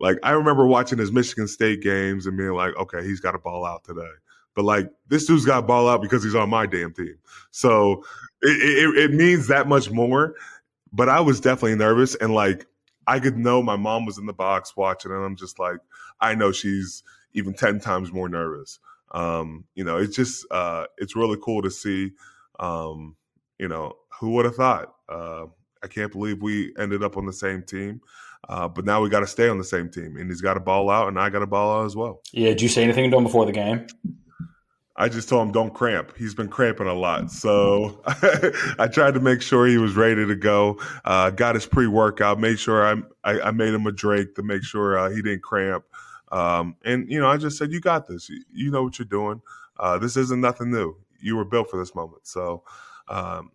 like 0.00 0.18
I 0.22 0.32
remember 0.32 0.66
watching 0.66 0.98
his 0.98 1.12
Michigan 1.12 1.48
State 1.48 1.82
games 1.82 2.26
and 2.26 2.36
being 2.36 2.52
like, 2.52 2.76
okay, 2.76 3.02
he's 3.02 3.20
got 3.20 3.32
to 3.32 3.38
ball 3.38 3.64
out 3.64 3.84
today. 3.84 4.10
But 4.54 4.64
like, 4.64 4.90
this 5.08 5.26
dude's 5.26 5.44
got 5.44 5.66
ball 5.66 5.88
out 5.88 6.02
because 6.02 6.22
he's 6.22 6.34
on 6.34 6.50
my 6.50 6.66
damn 6.66 6.92
team. 6.92 7.16
So 7.50 8.04
it, 8.42 8.50
it, 8.50 8.98
it 9.04 9.14
means 9.14 9.48
that 9.48 9.66
much 9.68 9.90
more. 9.90 10.34
But 10.92 11.08
I 11.08 11.20
was 11.20 11.40
definitely 11.40 11.76
nervous, 11.76 12.14
and 12.16 12.34
like, 12.34 12.66
I 13.06 13.18
could 13.18 13.38
know 13.38 13.62
my 13.62 13.76
mom 13.76 14.04
was 14.04 14.18
in 14.18 14.26
the 14.26 14.34
box 14.34 14.76
watching, 14.76 15.10
and 15.10 15.24
I'm 15.24 15.36
just 15.36 15.58
like, 15.58 15.78
I 16.20 16.34
know 16.34 16.52
she's 16.52 17.02
even 17.32 17.54
ten 17.54 17.80
times 17.80 18.12
more 18.12 18.28
nervous. 18.28 18.78
Um, 19.12 19.64
you 19.74 19.84
know, 19.84 19.96
it's 19.96 20.16
just 20.16 20.46
uh, 20.50 20.86
it's 20.98 21.16
really 21.16 21.38
cool 21.42 21.62
to 21.62 21.70
see. 21.70 22.12
Um, 22.60 23.16
you 23.58 23.68
know, 23.68 23.94
who 24.22 24.30
would 24.30 24.44
have 24.44 24.54
thought? 24.54 24.94
Uh, 25.08 25.46
I 25.82 25.88
can't 25.88 26.12
believe 26.12 26.40
we 26.40 26.72
ended 26.78 27.02
up 27.02 27.16
on 27.16 27.26
the 27.26 27.32
same 27.32 27.64
team. 27.64 28.00
Uh, 28.48 28.68
but 28.68 28.84
now 28.84 29.00
we 29.00 29.08
got 29.08 29.20
to 29.20 29.26
stay 29.26 29.48
on 29.48 29.58
the 29.58 29.64
same 29.64 29.88
team, 29.88 30.16
and 30.16 30.30
he's 30.30 30.40
got 30.40 30.54
to 30.54 30.60
ball 30.60 30.90
out, 30.90 31.08
and 31.08 31.18
I 31.18 31.28
got 31.28 31.40
to 31.40 31.46
ball 31.46 31.80
out 31.80 31.86
as 31.86 31.96
well. 31.96 32.20
Yeah. 32.32 32.50
Did 32.50 32.62
you 32.62 32.68
say 32.68 32.84
anything 32.84 33.10
to 33.10 33.16
him 33.16 33.24
before 33.24 33.46
the 33.46 33.52
game? 33.52 33.84
I 34.94 35.08
just 35.08 35.28
told 35.28 35.46
him 35.46 35.52
don't 35.52 35.74
cramp. 35.74 36.12
He's 36.16 36.34
been 36.34 36.48
cramping 36.48 36.86
a 36.86 36.94
lot, 36.94 37.32
so 37.32 38.00
I 38.78 38.88
tried 38.92 39.14
to 39.14 39.20
make 39.20 39.42
sure 39.42 39.66
he 39.66 39.78
was 39.78 39.96
ready 39.96 40.24
to 40.24 40.36
go. 40.36 40.78
Uh, 41.04 41.30
got 41.30 41.56
his 41.56 41.66
pre-workout. 41.66 42.38
Made 42.38 42.60
sure 42.60 42.86
I, 42.86 43.02
I, 43.24 43.40
I 43.40 43.50
made 43.50 43.74
him 43.74 43.86
a 43.88 43.92
drink 43.92 44.36
to 44.36 44.44
make 44.44 44.62
sure 44.62 44.98
uh, 44.98 45.10
he 45.10 45.20
didn't 45.20 45.42
cramp. 45.42 45.84
Um, 46.30 46.76
and 46.84 47.10
you 47.10 47.18
know, 47.18 47.28
I 47.28 47.38
just 47.38 47.58
said, 47.58 47.72
"You 47.72 47.80
got 47.80 48.06
this. 48.06 48.28
You, 48.28 48.44
you 48.52 48.70
know 48.70 48.84
what 48.84 49.00
you're 49.00 49.06
doing. 49.06 49.42
Uh, 49.80 49.98
this 49.98 50.16
isn't 50.16 50.40
nothing 50.40 50.70
new. 50.70 50.94
You 51.20 51.36
were 51.36 51.44
built 51.44 51.70
for 51.70 51.78
this 51.78 51.94
moment." 51.94 52.26
So 52.26 52.62
um, 53.08 53.50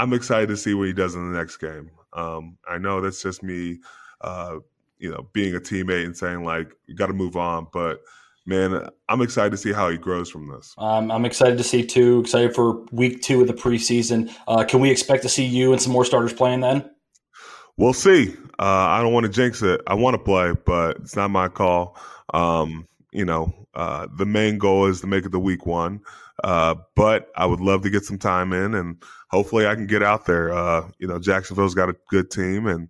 I'm 0.00 0.14
excited 0.14 0.48
to 0.48 0.56
see 0.56 0.72
what 0.72 0.86
he 0.86 0.94
does 0.94 1.14
in 1.14 1.30
the 1.30 1.38
next 1.38 1.58
game. 1.58 1.90
Um, 2.14 2.56
I 2.66 2.78
know 2.78 3.02
that's 3.02 3.22
just 3.22 3.42
me, 3.42 3.80
uh, 4.22 4.56
you 4.98 5.10
know, 5.10 5.28
being 5.34 5.54
a 5.54 5.60
teammate 5.60 6.06
and 6.06 6.16
saying 6.16 6.42
like, 6.42 6.72
you 6.86 6.94
got 6.94 7.08
to 7.08 7.12
move 7.12 7.36
on. 7.36 7.66
But 7.70 8.00
man, 8.46 8.88
I'm 9.10 9.20
excited 9.20 9.50
to 9.50 9.58
see 9.58 9.74
how 9.74 9.90
he 9.90 9.98
grows 9.98 10.30
from 10.30 10.48
this. 10.48 10.74
Um, 10.78 11.10
I'm 11.10 11.26
excited 11.26 11.58
to 11.58 11.64
see 11.64 11.84
too. 11.84 12.20
Excited 12.20 12.54
for 12.54 12.82
week 12.92 13.20
two 13.20 13.42
of 13.42 13.46
the 13.46 13.52
preseason. 13.52 14.34
Uh, 14.48 14.64
can 14.64 14.80
we 14.80 14.90
expect 14.90 15.22
to 15.24 15.28
see 15.28 15.44
you 15.44 15.72
and 15.72 15.82
some 15.82 15.92
more 15.92 16.06
starters 16.06 16.32
playing 16.32 16.60
then? 16.60 16.90
We'll 17.76 17.92
see. 17.92 18.34
Uh, 18.58 18.64
I 18.88 19.02
don't 19.02 19.12
want 19.12 19.26
to 19.26 19.32
jinx 19.32 19.60
it. 19.60 19.82
I 19.86 19.94
want 19.94 20.14
to 20.14 20.18
play, 20.18 20.54
but 20.64 20.96
it's 20.96 21.14
not 21.14 21.30
my 21.30 21.48
call. 21.48 21.98
Um, 22.32 22.88
you 23.12 23.26
know, 23.26 23.52
uh, 23.74 24.06
the 24.16 24.26
main 24.26 24.56
goal 24.56 24.86
is 24.86 25.02
to 25.02 25.06
make 25.06 25.26
it 25.26 25.32
the 25.32 25.40
week 25.40 25.66
one. 25.66 26.00
Uh, 26.42 26.74
but 26.96 27.28
I 27.36 27.46
would 27.46 27.60
love 27.60 27.82
to 27.82 27.90
get 27.90 28.04
some 28.04 28.18
time 28.18 28.52
in, 28.52 28.74
and 28.74 29.02
hopefully 29.30 29.66
I 29.66 29.74
can 29.74 29.86
get 29.86 30.02
out 30.02 30.26
there. 30.26 30.52
Uh, 30.52 30.88
you 30.98 31.06
know, 31.06 31.18
Jacksonville's 31.18 31.74
got 31.74 31.88
a 31.88 31.96
good 32.08 32.30
team, 32.30 32.66
and 32.66 32.88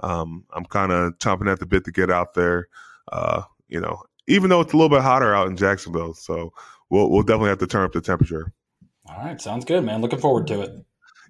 um, 0.00 0.44
I'm 0.52 0.64
kind 0.66 0.92
of 0.92 1.18
chomping 1.18 1.50
at 1.50 1.60
the 1.60 1.66
bit 1.66 1.84
to 1.84 1.92
get 1.92 2.10
out 2.10 2.34
there. 2.34 2.68
Uh, 3.10 3.42
you 3.68 3.80
know, 3.80 4.02
even 4.26 4.50
though 4.50 4.60
it's 4.60 4.72
a 4.72 4.76
little 4.76 4.90
bit 4.90 5.02
hotter 5.02 5.34
out 5.34 5.48
in 5.48 5.56
Jacksonville, 5.56 6.14
so 6.14 6.52
we'll 6.90 7.10
we'll 7.10 7.22
definitely 7.22 7.50
have 7.50 7.58
to 7.58 7.66
turn 7.66 7.84
up 7.84 7.92
the 7.92 8.00
temperature. 8.00 8.52
All 9.08 9.18
right, 9.24 9.40
sounds 9.40 9.64
good, 9.64 9.84
man. 9.84 10.00
Looking 10.00 10.20
forward 10.20 10.46
to 10.48 10.60
it. 10.60 10.72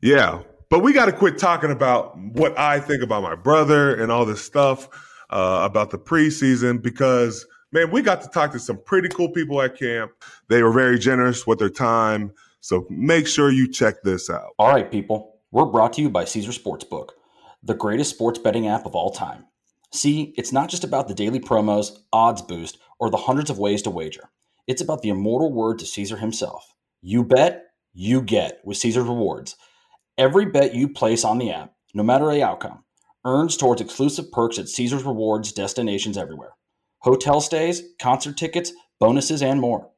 Yeah, 0.03 0.43
but 0.71 0.81
we 0.81 0.93
got 0.93 1.07
to 1.07 1.12
quit 1.12 1.39
talking 1.39 1.71
about 1.71 2.19
what 2.19 2.59
I 2.59 2.81
think 2.81 3.03
about 3.03 3.23
my 3.23 3.35
brother 3.35 3.95
and 3.95 4.11
all 4.11 4.25
this 4.25 4.43
stuff 4.43 4.89
uh, 5.31 5.61
about 5.62 5.91
the 5.91 5.99
preseason 5.99 6.83
because 6.83 7.47
man, 7.73 7.91
we 7.91 8.03
got 8.03 8.21
to 8.23 8.29
talk 8.29 8.53
to 8.53 8.59
some 8.59 8.81
pretty 8.83 9.09
cool 9.09 9.31
people 9.31 9.61
at 9.62 9.79
camp. 9.79 10.12
They 10.49 10.62
were 10.62 10.73
very 10.73 10.99
generous 10.99 11.47
with 11.47 11.59
their 11.59 11.71
time. 11.71 12.33
So 12.61 12.87
make 12.91 13.27
sure 13.27 13.50
you 13.50 13.71
check 13.71 14.03
this 14.03 14.29
out. 14.29 14.50
All 14.59 14.71
right, 14.71 14.91
people. 14.91 15.39
We're 15.50 15.67
brought 15.67 15.95
to 15.95 16.03
you 16.03 16.11
by 16.11 16.25
Caesar 16.27 16.53
Sportsbook, 16.53 17.11
the 17.62 17.75
greatest 17.75 18.11
sports 18.11 18.39
betting 18.39 18.69
app 18.69 18.87
of 18.87 18.95
all 18.95 19.11
time. 19.11 19.47
See, 19.93 20.33
it's 20.37 20.53
not 20.53 20.69
just 20.69 20.85
about 20.85 21.09
the 21.09 21.15
daily 21.15 21.41
promos, 21.41 21.99
odds 22.12 22.43
boost, 22.43 22.79
or 23.00 23.11
the 23.11 23.17
hundreds 23.17 23.50
of 23.50 23.59
ways 23.59 23.83
to 23.83 23.91
wager. 23.91 24.31
It's 24.69 24.83
about 24.83 25.03
the 25.03 25.09
immortal 25.09 25.53
word 25.53 25.81
to 25.81 25.87
Caesar 25.87 26.19
himself. 26.19 26.75
You 27.03 27.25
bet, 27.25 27.65
you 27.93 28.23
get 28.23 28.61
with 28.65 28.77
Caesar's 28.77 29.09
Rewards. 29.09 29.57
Every 30.17 30.47
bet 30.47 30.75
you 30.75 30.89
place 30.89 31.25
on 31.25 31.39
the 31.39 31.50
app, 31.50 31.73
no 31.93 32.05
matter 32.05 32.31
the 32.31 32.43
outcome, 32.43 32.85
earns 33.25 33.57
towards 33.57 33.81
exclusive 33.81 34.31
perks 34.31 34.59
at 34.61 34.69
Caesar's 34.69 35.03
Rewards 35.03 35.50
destinations 35.50 36.17
everywhere. 36.17 36.53
Hotel 37.00 37.40
stays, 37.40 37.83
concert 38.00 38.37
tickets, 38.37 38.73
bonuses, 38.99 39.42
and 39.42 39.61
more. 39.61 39.90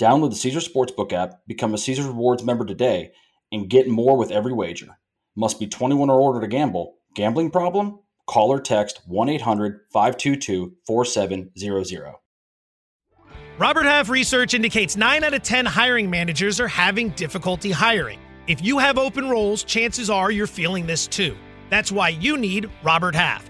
Download 0.00 0.30
the 0.30 0.36
Caesar 0.36 0.60
Sportsbook 0.60 1.12
app, 1.12 1.40
become 1.46 1.74
a 1.74 1.78
Caesar's 1.78 2.06
Rewards 2.06 2.42
member 2.42 2.64
today, 2.64 3.12
and 3.52 3.68
get 3.68 3.88
more 3.88 4.16
with 4.16 4.30
every 4.30 4.52
wager. 4.52 4.98
Must 5.36 5.60
be 5.60 5.66
21 5.66 6.10
or 6.10 6.20
older 6.20 6.40
to 6.40 6.48
gamble. 6.48 6.96
Gambling 7.14 7.50
problem? 7.50 8.00
Call 8.26 8.50
or 8.50 8.60
text 8.60 9.00
1 9.06 9.28
800 9.28 9.80
522 9.92 10.76
4700. 10.86 12.14
Robert 13.58 13.84
Half 13.84 14.08
research 14.08 14.54
indicates 14.54 14.96
9 14.96 15.22
out 15.22 15.34
of 15.34 15.42
10 15.42 15.66
hiring 15.66 16.08
managers 16.08 16.58
are 16.60 16.68
having 16.68 17.10
difficulty 17.10 17.70
hiring. 17.70 18.18
If 18.46 18.64
you 18.64 18.78
have 18.78 18.98
open 18.98 19.28
roles, 19.28 19.62
chances 19.64 20.08
are 20.08 20.30
you're 20.30 20.46
feeling 20.46 20.86
this 20.86 21.06
too. 21.06 21.36
That's 21.68 21.92
why 21.92 22.08
you 22.08 22.38
need 22.38 22.70
Robert 22.82 23.14
Half. 23.14 23.49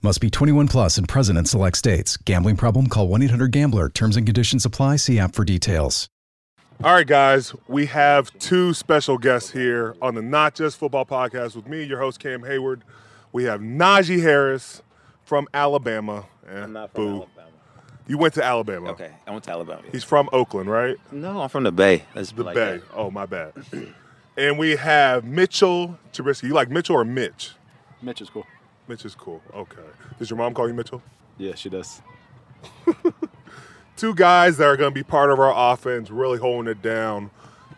Must 0.00 0.20
be 0.20 0.30
21 0.30 0.68
plus 0.68 0.96
and 0.96 1.08
present 1.08 1.36
in 1.38 1.44
select 1.44 1.76
states. 1.76 2.16
Gambling 2.18 2.56
problem? 2.56 2.86
Call 2.86 3.08
1 3.08 3.22
800 3.22 3.50
GAMBLER. 3.50 3.88
Terms 3.88 4.16
and 4.16 4.24
conditions 4.24 4.64
apply. 4.64 4.94
See 4.96 5.18
app 5.18 5.34
for 5.34 5.44
details. 5.44 6.08
All 6.84 6.92
right, 6.92 7.06
guys, 7.06 7.52
we 7.66 7.86
have 7.86 8.30
two 8.38 8.72
special 8.72 9.18
guests 9.18 9.50
here 9.50 9.96
on 10.00 10.14
the 10.14 10.22
Not 10.22 10.54
Just 10.54 10.76
Football 10.76 11.04
podcast 11.04 11.56
with 11.56 11.66
me, 11.66 11.82
your 11.82 11.98
host 11.98 12.20
Cam 12.20 12.42
Heyward. 12.42 12.82
We 13.32 13.42
have 13.44 13.60
Najee 13.60 14.22
Harris 14.22 14.82
from 15.24 15.48
Alabama. 15.52 16.26
Eh, 16.48 16.60
I'm 16.62 16.72
not 16.72 16.92
from 16.94 17.04
boo. 17.04 17.10
Alabama. 17.16 17.48
You 18.06 18.18
went 18.18 18.34
to 18.34 18.44
Alabama. 18.44 18.90
Okay, 18.90 19.10
I 19.26 19.32
went 19.32 19.42
to 19.44 19.50
Alabama. 19.50 19.82
He's 19.90 20.04
from 20.04 20.28
Oakland, 20.32 20.70
right? 20.70 20.96
No, 21.10 21.40
I'm 21.40 21.48
from 21.48 21.64
the 21.64 21.72
Bay. 21.72 22.04
Let's 22.14 22.30
The 22.30 22.44
like 22.44 22.54
Bay. 22.54 22.76
that. 22.76 22.82
Oh, 22.94 23.10
my 23.10 23.26
bad. 23.26 23.52
and 24.36 24.56
we 24.56 24.76
have 24.76 25.24
Mitchell 25.24 25.98
Trubisky. 26.12 26.44
You 26.44 26.54
like 26.54 26.70
Mitchell 26.70 26.94
or 26.94 27.04
Mitch? 27.04 27.50
Mitch 28.00 28.20
is 28.20 28.30
cool. 28.30 28.46
Mitch 28.88 29.04
is 29.04 29.14
cool. 29.14 29.42
Okay. 29.54 29.82
Does 30.18 30.30
your 30.30 30.38
mom 30.38 30.54
call 30.54 30.66
you 30.66 30.74
Mitchell? 30.74 31.02
Yeah, 31.36 31.54
she 31.54 31.68
does. 31.68 32.00
Two 33.96 34.14
guys 34.14 34.56
that 34.56 34.64
are 34.64 34.76
going 34.76 34.90
to 34.90 34.94
be 34.94 35.02
part 35.02 35.30
of 35.30 35.38
our 35.38 35.72
offense, 35.72 36.10
really 36.10 36.38
holding 36.38 36.70
it 36.70 36.80
down. 36.82 37.30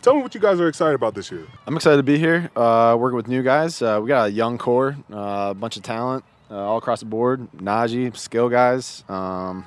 Tell 0.02 0.14
me 0.14 0.22
what 0.22 0.34
you 0.34 0.40
guys 0.40 0.60
are 0.60 0.68
excited 0.68 0.94
about 0.94 1.14
this 1.14 1.30
year. 1.30 1.46
I'm 1.66 1.76
excited 1.76 1.98
to 1.98 2.02
be 2.02 2.18
here, 2.18 2.50
uh, 2.56 2.96
working 2.98 3.16
with 3.16 3.28
new 3.28 3.42
guys. 3.42 3.82
Uh, 3.82 4.00
we 4.02 4.08
got 4.08 4.28
a 4.28 4.30
young 4.30 4.56
core, 4.56 4.96
uh, 5.12 5.48
a 5.50 5.54
bunch 5.54 5.76
of 5.76 5.82
talent 5.82 6.24
uh, 6.50 6.54
all 6.54 6.78
across 6.78 7.00
the 7.00 7.06
board. 7.06 7.48
Najee, 7.56 8.16
skill 8.16 8.48
guys, 8.48 9.04
um, 9.08 9.64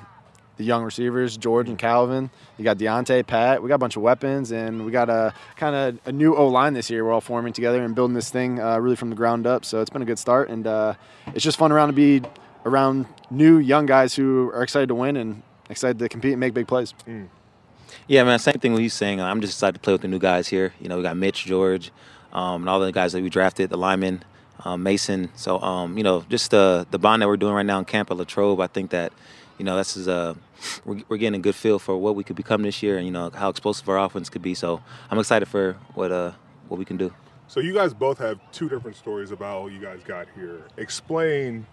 the 0.56 0.64
young 0.64 0.84
receivers, 0.84 1.36
George 1.36 1.68
and 1.68 1.78
Calvin. 1.78 2.30
You 2.58 2.64
got 2.64 2.78
Diontae, 2.78 3.26
Pat. 3.26 3.62
We 3.62 3.68
got 3.68 3.76
a 3.76 3.78
bunch 3.78 3.96
of 3.96 4.02
weapons, 4.02 4.52
and 4.52 4.84
we 4.84 4.92
got 4.92 5.10
a 5.10 5.34
kind 5.56 5.74
of 5.74 5.98
a 6.06 6.12
new 6.12 6.34
O 6.34 6.48
line 6.48 6.74
this 6.74 6.90
year. 6.90 7.04
We're 7.04 7.12
all 7.12 7.20
forming 7.20 7.52
together 7.52 7.82
and 7.84 7.94
building 7.94 8.14
this 8.14 8.30
thing 8.30 8.60
uh, 8.60 8.78
really 8.78 8.96
from 8.96 9.10
the 9.10 9.16
ground 9.16 9.46
up. 9.46 9.64
So 9.64 9.80
it's 9.80 9.90
been 9.90 10.02
a 10.02 10.06
good 10.06 10.18
start, 10.18 10.48
and 10.50 10.66
uh, 10.66 10.94
it's 11.34 11.44
just 11.44 11.58
fun 11.58 11.72
around 11.72 11.88
to 11.88 11.94
be 11.94 12.22
around 12.64 13.06
new 13.30 13.58
young 13.58 13.86
guys 13.86 14.14
who 14.14 14.50
are 14.54 14.62
excited 14.62 14.88
to 14.88 14.94
win 14.94 15.16
and 15.16 15.42
excited 15.68 15.98
to 15.98 16.08
compete 16.08 16.32
and 16.32 16.40
make 16.40 16.54
big 16.54 16.66
plays. 16.66 16.94
Yeah, 18.06 18.24
man. 18.24 18.38
Same 18.38 18.54
thing 18.54 18.72
what 18.72 18.82
he's 18.82 18.94
saying. 18.94 19.20
I'm 19.20 19.40
just 19.40 19.54
excited 19.54 19.74
to 19.74 19.80
play 19.80 19.94
with 19.94 20.02
the 20.02 20.08
new 20.08 20.18
guys 20.18 20.48
here. 20.48 20.74
You 20.80 20.88
know, 20.88 20.96
we 20.96 21.02
got 21.02 21.16
Mitch, 21.16 21.44
George, 21.44 21.90
um, 22.32 22.62
and 22.62 22.68
all 22.68 22.80
the 22.80 22.92
guys 22.92 23.12
that 23.12 23.22
we 23.22 23.30
drafted, 23.30 23.70
the 23.70 23.78
linemen, 23.78 24.24
um, 24.64 24.82
Mason. 24.82 25.30
So, 25.36 25.60
um, 25.60 25.96
you 25.96 26.04
know, 26.04 26.24
just 26.28 26.50
the 26.50 26.86
the 26.90 26.98
bond 26.98 27.22
that 27.22 27.28
we're 27.28 27.36
doing 27.36 27.54
right 27.54 27.66
now 27.66 27.78
in 27.78 27.84
camp 27.84 28.10
at 28.10 28.16
Latrobe. 28.16 28.60
I 28.60 28.66
think 28.66 28.90
that, 28.90 29.12
you 29.58 29.64
know, 29.64 29.76
this 29.76 29.96
is 29.96 30.08
a 30.08 30.36
we're, 30.84 31.00
we're 31.08 31.16
getting 31.16 31.38
a 31.38 31.42
good 31.42 31.54
feel 31.54 31.78
for 31.78 31.96
what 31.96 32.16
we 32.16 32.24
could 32.24 32.36
become 32.36 32.62
this 32.62 32.82
year, 32.82 32.96
and 32.96 33.06
you 33.06 33.12
know 33.12 33.30
how 33.34 33.48
explosive 33.48 33.88
our 33.88 33.98
offense 33.98 34.28
could 34.30 34.42
be. 34.42 34.54
So, 34.54 34.82
I'm 35.10 35.18
excited 35.18 35.46
for 35.46 35.74
what 35.94 36.10
uh 36.12 36.32
what 36.68 36.78
we 36.78 36.84
can 36.84 36.96
do. 36.96 37.12
So 37.46 37.60
you 37.60 37.74
guys 37.74 37.92
both 37.92 38.18
have 38.18 38.40
two 38.52 38.68
different 38.68 38.96
stories 38.96 39.30
about 39.30 39.60
how 39.62 39.66
you 39.68 39.78
guys 39.78 40.00
got 40.04 40.26
here. 40.34 40.62
Explain, 40.78 41.66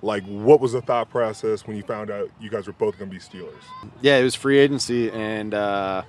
like, 0.00 0.24
what 0.24 0.58
was 0.58 0.72
the 0.72 0.80
thought 0.80 1.10
process 1.10 1.66
when 1.66 1.76
you 1.76 1.82
found 1.82 2.10
out 2.10 2.30
you 2.40 2.48
guys 2.48 2.66
were 2.66 2.72
both 2.72 2.98
going 2.98 3.10
to 3.10 3.14
be 3.14 3.20
Steelers? 3.22 3.52
Yeah, 4.00 4.16
it 4.16 4.24
was 4.24 4.34
free 4.34 4.58
agency, 4.58 5.10
and 5.10 5.52
uh, 5.52 6.02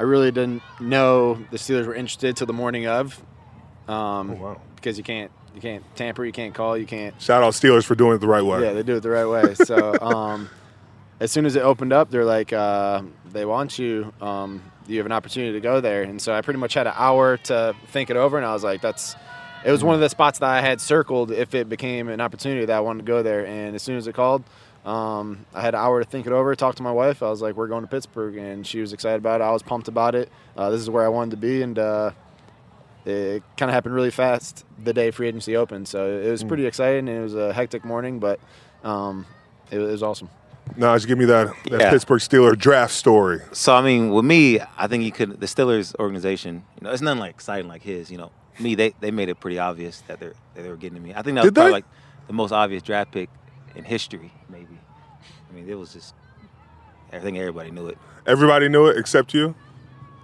I 0.00 0.02
really 0.02 0.32
didn't 0.32 0.62
know 0.80 1.34
the 1.52 1.58
Steelers 1.58 1.86
were 1.86 1.94
interested 1.94 2.36
till 2.36 2.48
the 2.48 2.52
morning 2.52 2.86
of, 2.88 3.16
um, 3.88 4.32
Oh, 4.32 4.34
wow. 4.34 4.60
because 4.74 4.98
you 4.98 5.04
can't 5.04 5.30
you 5.54 5.60
can't 5.60 5.84
tamper, 5.96 6.24
you 6.24 6.32
can't 6.32 6.52
call, 6.52 6.76
you 6.76 6.86
can't. 6.86 7.18
Shout 7.22 7.42
out 7.44 7.54
Steelers 7.54 7.84
for 7.84 7.94
doing 7.94 8.16
it 8.16 8.18
the 8.18 8.26
right 8.26 8.44
way. 8.44 8.62
Yeah, 8.62 8.72
they 8.72 8.82
do 8.82 8.96
it 8.96 9.00
the 9.00 9.10
right 9.10 9.24
way. 9.26 9.54
So 9.54 9.96
um, 10.02 10.50
as 11.20 11.32
soon 11.32 11.46
as 11.46 11.56
it 11.56 11.60
opened 11.60 11.92
up, 11.92 12.10
they're 12.10 12.24
like, 12.24 12.52
uh, 12.52 13.02
they 13.32 13.44
want 13.44 13.78
you. 13.78 14.12
Um, 14.20 14.62
you 14.86 14.98
have 14.98 15.06
an 15.06 15.12
opportunity 15.12 15.52
to 15.52 15.60
go 15.60 15.80
there, 15.80 16.02
and 16.02 16.20
so 16.20 16.32
I 16.32 16.42
pretty 16.42 16.60
much 16.60 16.74
had 16.74 16.86
an 16.86 16.92
hour 16.96 17.36
to 17.38 17.74
think 17.88 18.10
it 18.10 18.16
over, 18.16 18.36
and 18.36 18.46
I 18.46 18.52
was 18.52 18.64
like, 18.64 18.80
that's. 18.80 19.16
It 19.64 19.72
was 19.72 19.82
one 19.82 19.96
of 19.96 20.00
the 20.00 20.08
spots 20.08 20.38
that 20.38 20.48
I 20.48 20.60
had 20.60 20.80
circled 20.80 21.32
if 21.32 21.52
it 21.52 21.68
became 21.68 22.08
an 22.08 22.20
opportunity 22.20 22.66
that 22.66 22.76
I 22.76 22.80
wanted 22.80 23.04
to 23.04 23.06
go 23.06 23.22
there, 23.22 23.44
and 23.44 23.74
as 23.74 23.82
soon 23.82 23.96
as 23.96 24.06
it 24.06 24.12
called, 24.12 24.44
um, 24.84 25.44
I 25.52 25.60
had 25.60 25.74
an 25.74 25.80
hour 25.80 26.04
to 26.04 26.08
think 26.08 26.26
it 26.26 26.32
over, 26.32 26.54
talk 26.54 26.76
to 26.76 26.84
my 26.84 26.92
wife. 26.92 27.20
I 27.22 27.30
was 27.30 27.42
like, 27.42 27.56
"We're 27.56 27.66
going 27.66 27.82
to 27.82 27.88
Pittsburgh," 27.88 28.36
and 28.36 28.64
she 28.64 28.80
was 28.80 28.92
excited 28.92 29.16
about 29.16 29.40
it. 29.40 29.44
I 29.44 29.50
was 29.50 29.62
pumped 29.62 29.88
about 29.88 30.14
it. 30.14 30.30
Uh, 30.56 30.70
this 30.70 30.80
is 30.80 30.88
where 30.88 31.04
I 31.04 31.08
wanted 31.08 31.32
to 31.32 31.36
be, 31.38 31.62
and 31.62 31.76
uh, 31.78 32.12
it 33.06 33.42
kind 33.56 33.70
of 33.70 33.74
happened 33.74 33.94
really 33.94 34.10
fast 34.10 34.64
the 34.82 34.92
day 34.92 35.10
free 35.10 35.28
agency 35.28 35.56
opened. 35.56 35.88
So 35.88 36.10
it 36.10 36.30
was 36.30 36.42
pretty 36.44 36.66
exciting. 36.66 37.08
And 37.08 37.18
it 37.18 37.22
was 37.22 37.34
a 37.34 37.52
hectic 37.52 37.84
morning, 37.84 38.18
but 38.18 38.40
um, 38.82 39.26
it, 39.70 39.78
it 39.78 39.90
was 39.90 40.02
awesome. 40.02 40.28
Now, 40.76 40.94
just 40.94 41.06
give 41.06 41.18
me 41.18 41.24
that, 41.26 41.54
that 41.70 41.80
Yeah. 41.80 41.90
Pittsburgh 41.90 42.20
Steeler 42.20 42.56
draft 42.58 42.92
story. 42.92 43.40
So 43.52 43.74
I 43.74 43.82
mean, 43.82 44.10
with 44.10 44.24
me, 44.24 44.60
I 44.76 44.86
think 44.88 45.04
you 45.04 45.12
could. 45.12 45.40
The 45.40 45.46
Steelers 45.46 45.94
organization, 45.98 46.64
you 46.80 46.84
know, 46.84 46.90
it's 46.92 47.02
nothing 47.02 47.20
like 47.20 47.30
exciting 47.30 47.68
like 47.68 47.82
his. 47.82 48.10
You 48.10 48.18
know, 48.18 48.30
me, 48.58 48.74
they 48.74 48.94
they 49.00 49.10
made 49.10 49.28
it 49.28 49.36
pretty 49.40 49.58
obvious 49.58 50.02
that 50.08 50.20
they 50.20 50.26
are 50.26 50.34
that 50.54 50.62
they 50.62 50.68
were 50.68 50.76
getting 50.76 50.96
to 50.96 51.02
me. 51.02 51.12
I 51.14 51.22
think 51.22 51.36
that 51.36 51.42
was 51.42 51.50
Did 51.50 51.54
probably 51.54 51.70
they? 51.70 51.76
like 51.76 51.84
the 52.26 52.32
most 52.32 52.52
obvious 52.52 52.82
draft 52.82 53.12
pick 53.12 53.30
in 53.74 53.84
history, 53.84 54.32
maybe. 54.48 54.78
I 55.50 55.54
mean, 55.54 55.68
it 55.68 55.74
was 55.78 55.92
just. 55.92 56.14
I 57.12 57.20
think 57.20 57.38
everybody 57.38 57.70
knew 57.70 57.86
it. 57.86 57.96
Everybody 58.26 58.68
knew 58.68 58.86
it 58.86 58.98
except 58.98 59.32
you. 59.32 59.54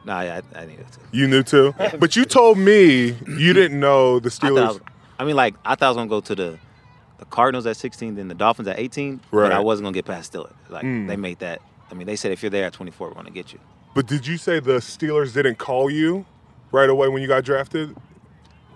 Nah, 0.04 0.18
I, 0.18 0.42
I 0.54 0.66
needed 0.66 0.86
to. 0.92 0.98
You 1.12 1.28
knew 1.28 1.44
too. 1.44 1.72
but 2.00 2.16
you 2.16 2.24
told 2.24 2.58
me 2.58 3.16
you 3.28 3.52
didn't 3.52 3.78
know 3.78 4.18
the 4.18 4.28
I, 4.42 4.46
I, 4.46 4.50
Steelers. 4.50 4.66
was, 4.68 4.80
I 5.20 5.24
mean, 5.24 5.36
like 5.36 5.54
I 5.64 5.76
thought 5.76 5.86
I 5.86 5.88
was 5.90 5.96
gonna 5.96 6.10
go 6.10 6.20
to 6.20 6.34
the 6.34 6.58
the 7.22 7.26
Cardinals 7.26 7.66
at 7.66 7.76
16, 7.76 8.16
then 8.16 8.26
the 8.26 8.34
Dolphins 8.34 8.66
at 8.66 8.80
18, 8.80 9.20
Right. 9.30 9.44
but 9.48 9.52
I 9.52 9.60
wasn't 9.60 9.84
gonna 9.84 9.94
get 9.94 10.06
past 10.06 10.32
Steelers. 10.32 10.50
Like 10.68 10.84
Mm. 10.84 11.06
they 11.06 11.16
made 11.16 11.38
that. 11.38 11.60
I 11.88 11.94
mean, 11.94 12.08
they 12.08 12.16
said 12.16 12.32
if 12.32 12.42
you're 12.42 12.50
there 12.50 12.64
at 12.66 12.72
24, 12.72 13.08
we're 13.08 13.14
gonna 13.14 13.30
get 13.30 13.52
you. 13.52 13.60
But 13.94 14.06
did 14.06 14.26
you 14.26 14.36
say 14.36 14.58
the 14.58 14.78
Steelers 14.78 15.32
didn't 15.32 15.58
call 15.58 15.88
you 15.88 16.24
right 16.72 16.90
away 16.90 17.06
when 17.06 17.22
you 17.22 17.28
got 17.28 17.44
drafted? 17.44 17.94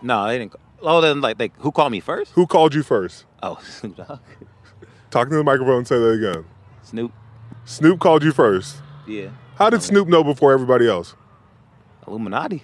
No, 0.01 0.27
they 0.29 0.39
didn't. 0.39 0.55
Oh, 0.81 1.01
then 1.01 1.21
like 1.21 1.39
they 1.39 1.51
who 1.59 1.73
called 1.73 1.91
me 1.91 1.99
first? 1.99 2.33
Who 2.35 2.47
called 2.47 2.73
you 2.73 2.85
first? 2.85 3.25
Oh, 3.43 3.59
Snoop 3.65 3.97
Dogg. 3.97 4.21
Talk 5.11 5.29
to 5.31 5.35
the 5.35 5.43
microphone 5.43 5.79
and 5.79 5.89
say 5.89 5.99
that 5.99 6.11
again. 6.11 6.45
Snoop. 6.83 7.11
Snoop 7.65 7.99
called 7.99 8.23
you 8.23 8.31
first. 8.31 8.77
Yeah. 9.09 9.31
How 9.57 9.71
did 9.71 9.83
Snoop 9.83 10.07
know 10.07 10.23
before 10.23 10.53
everybody 10.53 10.89
else? 10.89 11.17
Illuminati. 12.07 12.63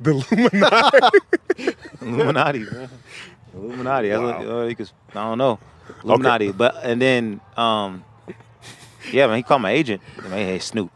The 0.00 0.10
Illuminati. 0.30 1.74
Illuminati, 2.02 2.58
man. 2.60 2.88
Illuminati. 3.54 4.08
That's 4.08 4.20
what, 4.20 4.34
uh, 4.34 4.74
could, 4.74 4.90
I 5.10 5.14
don't 5.14 5.38
know. 5.38 5.58
Illuminati. 6.04 6.52
But 6.52 6.76
and 6.82 7.00
then 7.00 7.40
um 7.56 8.04
yeah, 9.10 9.26
man, 9.26 9.36
he 9.36 9.42
called 9.42 9.62
my 9.62 9.70
agent. 9.70 10.02
Man, 10.22 10.32
hey 10.32 10.58
Snoop. 10.58 10.90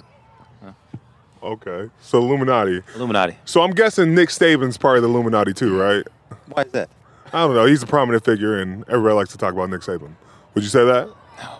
Okay. 1.42 1.90
So 2.00 2.18
Illuminati. 2.18 2.82
Illuminati. 2.94 3.36
So 3.44 3.62
I'm 3.62 3.70
guessing 3.70 4.14
Nick 4.14 4.30
Saban's 4.30 4.76
part 4.76 4.96
of 4.96 5.02
the 5.02 5.08
Illuminati 5.08 5.52
too, 5.52 5.78
right? 5.78 6.04
Why 6.48 6.62
is 6.62 6.72
that? 6.72 6.90
I 7.32 7.46
don't 7.46 7.54
know. 7.54 7.66
He's 7.66 7.82
a 7.82 7.86
prominent 7.86 8.24
figure, 8.24 8.58
and 8.58 8.84
everybody 8.88 9.14
likes 9.14 9.30
to 9.32 9.38
talk 9.38 9.52
about 9.52 9.70
Nick 9.70 9.80
Saban. 9.80 10.14
Would 10.54 10.64
you 10.64 10.70
say 10.70 10.84
that? 10.84 11.08
No. 11.38 11.58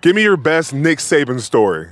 Give 0.00 0.16
me 0.16 0.22
your 0.22 0.36
best 0.36 0.72
Nick 0.72 0.98
Saban 0.98 1.40
story. 1.40 1.90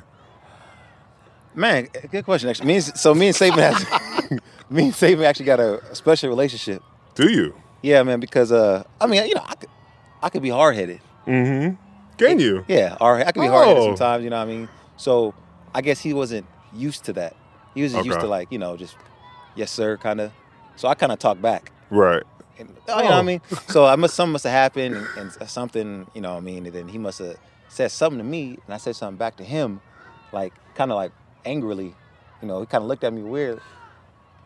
Man, 1.54 1.88
good 2.10 2.24
question. 2.24 2.48
Actually, 2.48 2.66
me 2.66 2.74
and, 2.76 2.84
so 2.84 3.14
me 3.14 3.28
and 3.28 3.36
Saban 3.36 3.58
has 3.58 4.30
me 4.70 4.84
and 4.84 4.92
Saban 4.92 5.24
actually 5.24 5.46
got 5.46 5.60
a 5.60 5.94
special 5.94 6.28
relationship. 6.28 6.82
Do 7.14 7.30
you? 7.30 7.54
Yeah, 7.82 8.02
man. 8.02 8.20
Because 8.20 8.52
uh, 8.52 8.84
I 9.00 9.06
mean, 9.06 9.26
you 9.26 9.34
know, 9.34 9.44
I 9.46 9.54
could 9.54 9.70
I 10.22 10.28
could 10.30 10.42
be 10.42 10.50
hard 10.50 10.74
headed. 10.76 11.00
Mm-hmm. 11.26 11.74
Can 12.18 12.38
you? 12.38 12.64
Yeah, 12.68 12.96
hard. 12.98 13.22
I 13.22 13.32
could 13.32 13.40
be 13.42 13.46
hard 13.48 13.66
headed 13.68 13.82
Oh. 13.82 13.86
sometimes. 13.88 14.24
You 14.24 14.30
know 14.30 14.36
what 14.38 14.48
I 14.48 14.52
mean? 14.52 14.68
So 14.96 15.34
I 15.74 15.80
guess 15.82 16.00
he 16.00 16.12
wasn't 16.14 16.46
used 16.74 17.04
to 17.04 17.12
that. 17.14 17.34
He 17.74 17.82
was 17.82 17.92
just 17.92 18.04
used 18.06 18.20
to 18.20 18.26
like 18.26 18.52
you 18.52 18.58
know 18.58 18.76
just 18.76 18.96
yes 19.56 19.70
sir 19.70 19.96
kind 19.96 20.20
of. 20.20 20.32
So 20.76 20.88
I 20.88 20.94
kind 20.94 21.12
of 21.12 21.18
talk 21.18 21.40
back. 21.40 21.70
Right. 21.90 22.22
And, 22.58 22.68
oh, 22.88 22.98
you 22.98 23.04
know 23.04 23.10
what 23.10 23.18
I 23.18 23.22
mean? 23.22 23.40
So 23.68 23.84
I 23.86 23.96
must 23.96 24.14
something 24.14 24.32
must 24.32 24.44
have 24.44 24.52
happened 24.52 24.94
and, 24.94 25.32
and 25.40 25.48
something, 25.50 26.06
you 26.14 26.20
know 26.20 26.32
what 26.32 26.36
I 26.38 26.40
mean, 26.40 26.66
and 26.66 26.74
then 26.74 26.86
he 26.88 26.98
must 26.98 27.18
have 27.18 27.36
said 27.68 27.90
something 27.90 28.18
to 28.18 28.24
me 28.24 28.58
and 28.64 28.74
I 28.74 28.76
said 28.76 28.94
something 28.94 29.16
back 29.16 29.36
to 29.36 29.44
him, 29.44 29.80
like 30.32 30.52
kind 30.74 30.90
of 30.92 30.96
like 30.96 31.12
angrily. 31.44 31.94
You 32.40 32.48
know, 32.48 32.60
he 32.60 32.66
kind 32.66 32.82
of 32.82 32.88
looked 32.88 33.04
at 33.04 33.12
me 33.12 33.22
weird. 33.22 33.60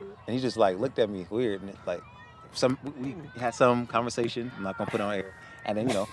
And 0.00 0.35
he 0.35 0.40
just 0.40 0.57
like 0.57 0.78
looked 0.78 0.99
at 0.99 1.09
me 1.11 1.26
weird 1.31 1.62
and 1.62 1.76
like 1.87 2.02
some 2.53 2.79
we 3.00 3.15
had 3.41 3.55
some 3.55 3.87
conversation. 3.87 4.50
I'm 4.57 4.62
not 4.62 4.79
gonna 4.79 4.91
put 4.91 5.00
it 5.00 5.05
on 5.05 5.15
air. 5.15 5.33
And 5.65 5.76
then, 5.79 5.88
you 5.88 5.95
know, 5.95 6.09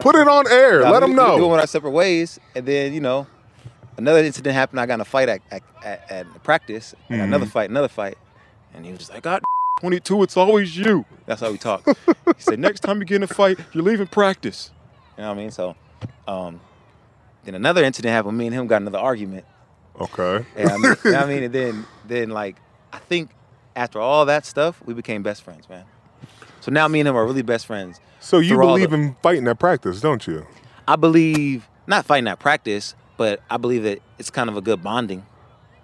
Put 0.00 0.16
it 0.16 0.28
on 0.28 0.50
air. 0.52 0.82
Let 0.82 1.00
them 1.00 1.14
know. 1.14 1.28
we- 1.30 1.34
We 1.36 1.40
know. 1.42 1.48
went 1.48 1.60
our 1.62 1.66
separate 1.66 1.92
ways, 1.92 2.38
and 2.54 2.66
then 2.66 2.92
you 2.92 3.00
know, 3.00 3.26
another 3.96 4.18
incident 4.18 4.54
happened. 4.54 4.80
I 4.80 4.86
got 4.86 4.94
in 4.94 5.00
a 5.00 5.04
fight 5.06 5.28
at 5.30 5.40
at, 5.50 5.62
at, 5.82 6.10
at 6.10 6.42
practice, 6.42 6.94
and 7.08 7.16
Mm-hmm. 7.20 7.24
another 7.24 7.46
fight, 7.46 7.70
another 7.70 7.88
fight, 7.88 8.18
and 8.74 8.84
he 8.84 8.90
was 8.90 8.98
just 9.00 9.12
like, 9.14 9.22
"God, 9.22 9.42
22, 9.80 10.24
it's 10.24 10.36
always 10.36 10.76
you." 10.76 11.06
That's 11.24 11.40
how 11.40 11.50
we 11.50 11.56
talk. 11.58 11.86
he 11.86 11.94
said, 12.42 12.58
"Next 12.58 12.80
time 12.80 12.98
you 12.98 13.06
get 13.06 13.16
in 13.16 13.22
a 13.22 13.26
fight, 13.28 13.58
you're 13.72 13.82
leaving 13.84 14.08
practice." 14.08 14.70
You 15.16 15.22
know 15.22 15.28
what 15.30 15.34
I 15.38 15.40
mean? 15.40 15.50
So, 15.50 15.74
um, 16.28 16.60
then 17.44 17.54
another 17.54 17.82
incident 17.82 18.12
happened. 18.12 18.36
Me 18.36 18.46
and 18.48 18.54
him 18.54 18.66
got 18.66 18.82
another 18.82 18.98
argument. 18.98 19.46
Okay. 20.00 20.44
And 20.56 20.68
I 20.70 20.76
mean, 20.76 20.96
you 21.04 21.10
know 21.12 21.18
what 21.20 21.24
I 21.24 21.26
mean, 21.28 21.42
and 21.44 21.54
then 21.54 21.86
then 22.06 22.28
like 22.30 22.56
I 22.92 22.98
think 22.98 23.30
after 23.76 24.00
all 24.00 24.24
that 24.26 24.44
stuff, 24.46 24.82
we 24.84 24.94
became 24.94 25.22
best 25.22 25.42
friends, 25.42 25.68
man. 25.68 25.84
So 26.60 26.70
now 26.70 26.86
me 26.88 27.00
and 27.00 27.08
him 27.08 27.16
are 27.16 27.24
really 27.24 27.42
best 27.42 27.66
friends. 27.66 28.00
So 28.20 28.38
you 28.38 28.56
believe 28.56 28.90
the- 28.90 28.96
in 28.96 29.16
fighting 29.22 29.48
at 29.48 29.58
practice, 29.58 30.00
don't 30.00 30.24
you? 30.26 30.46
I 30.86 30.96
believe 30.96 31.68
not 31.86 32.04
fighting 32.04 32.28
at 32.28 32.38
practice, 32.38 32.94
but 33.16 33.40
I 33.50 33.56
believe 33.56 33.82
that 33.84 34.00
it's 34.18 34.30
kind 34.30 34.48
of 34.48 34.56
a 34.56 34.60
good 34.60 34.82
bonding 34.82 35.24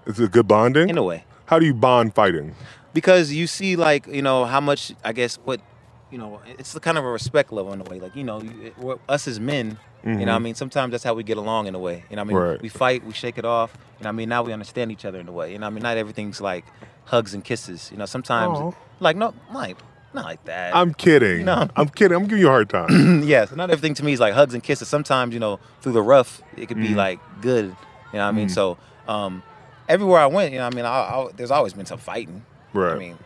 It's 0.07 0.19
a 0.19 0.29
good 0.29 0.47
bonding? 0.49 0.89
in 0.89 0.97
a 0.99 1.03
way 1.03 1.25
How 1.47 1.59
do 1.59 1.67
you 1.67 1.75
bond 1.75 2.15
fighting? 2.15 2.55
because 2.93 3.33
you 3.33 3.47
see 3.47 3.77
like 3.77 4.07
you 4.07 4.23
know 4.23 4.45
how 4.45 4.61
much 4.61 4.93
I 5.05 5.13
guess 5.13 5.37
what 5.45 5.61
you 6.11 6.19
know 6.19 6.41
it's 6.59 6.73
the 6.73 6.81
kind 6.81 6.97
of 6.99 7.05
a 7.05 7.11
respect 7.11 7.53
level 7.53 7.73
in 7.73 7.81
a 7.81 7.85
way 7.85 7.99
like 8.01 8.15
you 8.17 8.25
know 8.25 8.41
you, 8.41 8.73
us 9.09 9.29
as 9.29 9.39
men 9.39 9.79
you 10.05 10.25
know 10.25 10.35
I 10.35 10.39
mean 10.39 10.55
sometimes 10.55 10.93
that's 10.93 11.05
how 11.05 11.15
we 11.15 11.23
get 11.23 11.37
along 11.37 11.67
in 11.67 11.75
a 11.75 11.79
way 11.79 12.05
you 12.09 12.17
know 12.17 12.23
what 12.25 12.31
I 12.31 12.35
mean 12.35 12.37
Right. 12.37 12.63
we 12.63 12.69
fight 12.69 13.05
we 13.05 13.13
shake 13.13 13.37
it 13.39 13.45
off 13.45 13.73
you 13.77 14.05
know 14.05 14.09
what 14.09 14.09
I 14.09 14.13
mean 14.13 14.29
now 14.29 14.43
we 14.43 14.53
understand 14.53 14.91
each 14.93 15.05
other 15.05 15.19
in 15.21 15.29
a 15.29 15.33
way 15.33 15.53
you 15.53 15.59
know 15.59 15.67
what 15.67 15.73
I 15.73 15.75
mean 15.75 15.83
not 15.83 15.97
everything's 15.97 16.41
like 16.41 16.65
hugs 17.07 17.35
and 17.35 17.45
kisses 17.45 17.91
you 17.91 17.99
know 17.99 18.07
sometimes 18.07 18.59
Aw. 18.59 18.73
like 19.01 19.17
no 19.17 19.35
like 19.53 19.77
not 20.15 20.25
like 20.25 20.43
that 20.47 20.75
I'm 20.75 20.95
kidding. 20.95 21.45
No. 21.45 21.69
I'm 21.77 21.89
kidding. 21.91 22.17
I'm 22.17 22.25
giving 22.25 22.39
you 22.41 22.49
a 22.49 22.51
hard 22.51 22.71
time. 22.71 23.23
yes, 23.35 23.53
not 23.55 23.71
everything 23.71 23.93
to 23.95 24.03
me 24.05 24.15
is 24.15 24.21
like 24.21 24.33
hugs 24.33 24.55
and 24.55 24.63
kisses. 24.63 24.89
Sometimes, 24.89 25.35
you 25.35 25.41
know, 25.41 25.61
through 25.83 25.93
the 25.93 26.01
rough, 26.01 26.41
it 26.57 26.67
could 26.67 26.79
Mm. 26.79 26.83
be 26.83 26.95
like 26.95 27.21
good. 27.43 27.67
You 27.67 27.75
know 28.15 28.21
what 28.21 28.23
I 28.23 28.33
mean? 28.33 28.49
So, 28.49 28.79
um, 29.07 29.43
everywhere 29.87 30.21
I 30.21 30.27
went, 30.27 30.53
you 30.55 30.59
know, 30.61 30.67
I 30.67 30.71
mean, 30.71 30.87
I, 30.87 30.89
I, 30.89 31.29
there's 31.37 31.51
always 31.51 31.75
been 31.75 31.85
some 31.85 31.99
fighting. 31.99 32.43
Right. 32.73 32.95
I 32.95 32.99
mean, 32.99 33.19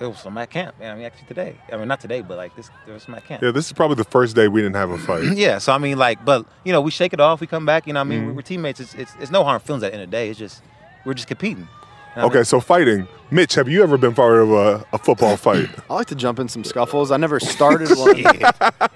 there 0.00 0.08
was 0.08 0.18
some 0.18 0.36
at 0.38 0.48
camp. 0.48 0.74
I 0.80 0.94
mean, 0.94 1.04
actually 1.04 1.28
today. 1.28 1.54
I 1.70 1.76
mean, 1.76 1.86
not 1.86 2.00
today, 2.00 2.22
but 2.22 2.38
like 2.38 2.56
this, 2.56 2.70
there 2.86 2.94
was 2.94 3.02
some 3.02 3.14
at 3.14 3.24
camp. 3.26 3.42
yeah, 3.42 3.50
this 3.50 3.66
is 3.66 3.72
probably 3.74 3.96
the 3.96 4.04
first 4.04 4.34
day 4.34 4.48
we 4.48 4.62
didn't 4.62 4.76
have 4.76 4.90
a 4.90 4.98
fight. 4.98 5.24
Yeah, 5.40 5.58
so 5.58 5.72
I 5.72 5.78
mean, 5.78 5.98
like, 5.98 6.24
but 6.24 6.46
you 6.64 6.72
know, 6.72 6.80
we 6.80 6.90
shake 6.90 7.12
it 7.12 7.20
off. 7.20 7.40
We 7.40 7.46
come 7.46 7.66
back. 7.66 7.86
You 7.86 7.92
know, 7.92 8.00
what 8.00 8.06
I 8.06 8.08
mean, 8.08 8.20
mm-hmm. 8.22 8.34
we're 8.34 8.42
teammates. 8.42 8.80
It's, 8.80 8.94
it's, 8.94 9.14
it's 9.20 9.30
no 9.30 9.44
harm 9.44 9.60
feelings 9.60 9.84
at 9.84 9.92
the 9.92 9.94
end 9.94 10.04
of 10.04 10.10
the 10.10 10.16
day. 10.16 10.30
It's 10.30 10.38
just 10.38 10.62
we're 11.04 11.14
just 11.14 11.28
competing. 11.28 11.68
You 12.16 12.22
know 12.22 12.26
what 12.28 12.34
I 12.36 12.38
Okay, 12.38 12.44
so 12.44 12.60
fighting. 12.60 13.06
Mitch, 13.32 13.54
have 13.54 13.68
you 13.68 13.84
ever 13.84 13.96
been 13.96 14.12
part 14.14 14.40
of 14.40 14.50
a, 14.50 14.84
a 14.92 14.98
football 14.98 15.36
fight? 15.36 15.68
I 15.90 15.94
like 15.94 16.08
to 16.08 16.16
jump 16.16 16.40
in 16.40 16.48
some 16.48 16.64
scuffles. 16.64 17.12
I 17.12 17.16
never 17.16 17.38
started 17.38 17.88
one. 17.96 18.16
mean? 18.16 18.26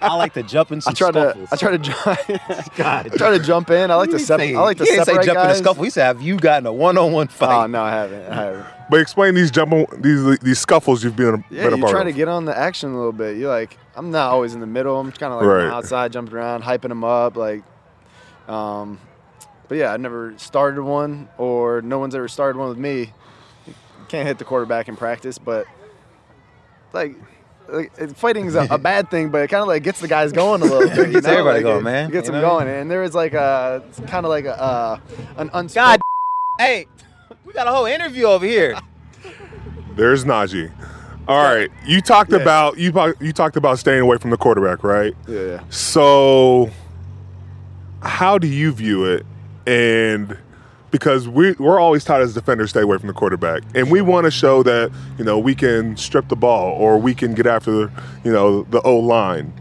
I 0.02 0.16
like 0.16 0.32
to 0.34 0.42
jump 0.42 0.72
in 0.72 0.80
some 0.80 0.90
I 0.90 0.94
try 0.94 1.10
scuffles. 1.10 1.48
to 1.50 1.54
I 1.54 1.56
try 1.56 1.70
to 1.70 1.78
jump. 1.78 2.74
God, 2.76 3.06
I 3.12 3.16
try 3.16 3.38
to 3.38 3.44
jump 3.44 3.70
in. 3.70 3.92
I 3.92 3.94
like 3.94 4.10
to 4.10 4.18
He 4.18 4.24
sep- 4.24 4.40
say- 4.40 4.56
I 4.56 4.60
like 4.60 4.78
to 4.78 4.84
he 4.84 4.90
didn't 4.90 5.04
say 5.04 5.12
separate 5.12 5.26
jump 5.26 5.38
in 5.38 5.50
a 5.50 5.54
scuffle. 5.54 5.84
He 5.84 5.90
said, 5.90 6.06
"Have 6.06 6.20
you 6.22 6.36
gotten 6.36 6.66
a 6.66 6.72
one-on-one 6.72 7.28
fight?" 7.28 7.62
Oh 7.64 7.66
no, 7.68 7.82
I 7.84 7.90
haven't. 7.92 8.28
I 8.28 8.34
haven't. 8.34 8.66
but 8.90 8.98
explain 9.00 9.34
these 9.36 9.52
jump 9.52 9.72
these 10.00 10.38
these 10.40 10.58
scuffles 10.58 11.04
you've 11.04 11.14
been, 11.14 11.44
Yeah, 11.50 11.64
been 11.64 11.74
a 11.74 11.76
you 11.76 11.82
part 11.82 11.92
try 11.94 12.02
to 12.04 12.12
get 12.12 12.26
on 12.26 12.44
the 12.44 12.58
action 12.58 12.90
a 12.92 12.96
little 12.96 13.12
bit. 13.12 13.36
You 13.36 13.46
like, 13.46 13.78
I'm 13.94 14.10
not 14.10 14.32
always 14.32 14.54
in 14.54 14.60
the 14.60 14.66
middle. 14.66 14.98
I'm 14.98 15.12
kind 15.12 15.32
of 15.32 15.38
like 15.42 15.48
Right. 15.48 15.66
outside, 15.72 16.12
jumping 16.12 16.34
around, 16.34 16.64
hyping 16.64 16.88
them 16.88 17.04
up, 17.04 17.36
like. 17.36 17.62
Um, 18.48 18.98
but 19.68 19.78
yeah, 19.78 19.92
I 19.92 19.96
never 19.96 20.34
started 20.38 20.82
one, 20.82 21.28
or 21.38 21.82
no 21.82 21.98
one's 21.98 22.14
ever 22.14 22.28
started 22.28 22.58
one 22.58 22.68
with 22.68 22.78
me. 22.78 23.12
Can't 24.08 24.26
hit 24.26 24.38
the 24.38 24.44
quarterback 24.44 24.88
in 24.88 24.96
practice, 24.96 25.38
but 25.38 25.66
like. 26.92 27.16
Like, 27.66 27.92
it- 27.96 28.14
fighting's 28.14 28.56
a, 28.56 28.66
a 28.70 28.76
bad 28.90 29.10
thing, 29.10 29.30
but 29.30 29.38
it 29.38 29.48
kind 29.48 29.62
of 29.62 29.68
like 29.68 29.82
gets 29.82 29.98
the 29.98 30.06
guys 30.06 30.32
going 30.32 30.60
a 30.60 30.66
little 30.66 30.80
bit. 30.94 31.06
You 31.06 31.12
Gets 31.14 31.26
know? 31.26 31.32
everybody 31.32 31.56
Like, 31.60 31.62
going, 31.64 31.78
it- 31.78 31.82
man. 31.82 32.08
It 32.10 32.12
gets 32.12 32.26
You 32.28 32.32
them 32.32 32.42
know? 32.42 32.50
going, 32.50 32.68
and 32.68 32.90
there 32.90 33.00
was 33.00 33.14
like 33.14 33.32
a 33.32 33.82
kind 34.06 34.26
of 34.26 34.28
like 34.28 34.44
a 34.44 34.60
uh, 34.62 35.00
an 35.38 35.48
unspoken. 35.54 35.92
God, 35.92 36.00
hey, 36.58 36.86
we 37.46 37.54
got 37.54 37.66
a 37.66 37.70
whole 37.70 37.86
interview 37.86 38.24
over 38.26 38.44
here. 38.44 38.78
There's 39.96 40.26
Najee. 40.26 40.70
All 41.26 41.42
right, 41.42 41.70
you 41.86 42.02
talked 42.02 42.32
Yeah. 42.32 42.38
about 42.40 42.76
you 42.76 42.92
you 43.18 43.32
talked 43.32 43.56
about 43.56 43.78
staying 43.78 44.00
away 44.02 44.18
from 44.18 44.28
the 44.28 44.36
quarterback, 44.36 44.84
right? 44.84 45.14
Yeah. 45.26 45.60
So, 45.70 46.68
how 48.02 48.36
do 48.36 48.46
you 48.46 48.72
view 48.72 49.06
it? 49.06 49.24
And 49.66 50.36
because 50.90 51.26
we 51.28 51.52
we're 51.52 51.80
always 51.80 52.04
taught 52.04 52.20
as 52.20 52.34
defenders 52.34 52.70
stay 52.70 52.82
away 52.82 52.98
from 52.98 53.08
the 53.08 53.12
quarterback, 53.14 53.62
and 53.74 53.90
we 53.90 54.00
want 54.00 54.24
to 54.26 54.30
show 54.30 54.62
that 54.62 54.92
you 55.18 55.24
know 55.24 55.38
we 55.38 55.54
can 55.54 55.96
strip 55.96 56.28
the 56.28 56.36
ball 56.36 56.72
or 56.72 56.98
we 56.98 57.14
can 57.14 57.34
get 57.34 57.46
after 57.46 57.90
you 58.24 58.32
know 58.32 58.62
the 58.64 58.80
O 58.82 58.96
line. 58.98 59.52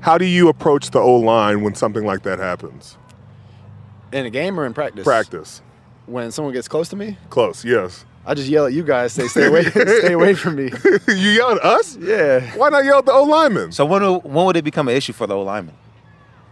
How 0.00 0.18
do 0.18 0.24
you 0.24 0.48
approach 0.48 0.90
the 0.90 0.98
O 0.98 1.14
line 1.16 1.62
when 1.62 1.74
something 1.74 2.04
like 2.04 2.22
that 2.24 2.38
happens? 2.38 2.96
In 4.12 4.26
a 4.26 4.30
game 4.30 4.58
or 4.60 4.66
in 4.66 4.74
practice? 4.74 5.04
Practice, 5.04 5.62
When 6.06 6.30
someone 6.30 6.52
gets 6.54 6.68
close 6.68 6.88
to 6.90 6.96
me, 6.96 7.16
close, 7.30 7.64
yes. 7.64 8.04
I 8.26 8.34
just 8.34 8.48
yell 8.48 8.66
at 8.66 8.72
you 8.72 8.82
guys, 8.82 9.12
say 9.12 9.26
stay 9.28 9.46
away, 9.46 9.64
stay 9.70 10.12
away 10.12 10.34
from 10.34 10.56
me. 10.56 10.70
you 11.08 11.30
yell 11.30 11.52
at 11.52 11.64
us? 11.64 11.96
Yeah. 11.96 12.40
Why 12.56 12.68
not 12.70 12.84
yell 12.84 12.98
at 12.98 13.06
the 13.06 13.12
O 13.12 13.24
lineman? 13.24 13.72
So 13.72 13.84
when 13.84 14.02
when 14.02 14.46
would 14.46 14.56
it 14.56 14.64
become 14.64 14.88
an 14.88 14.96
issue 14.96 15.12
for 15.12 15.26
the 15.26 15.34
O 15.34 15.42
lineman? 15.42 15.74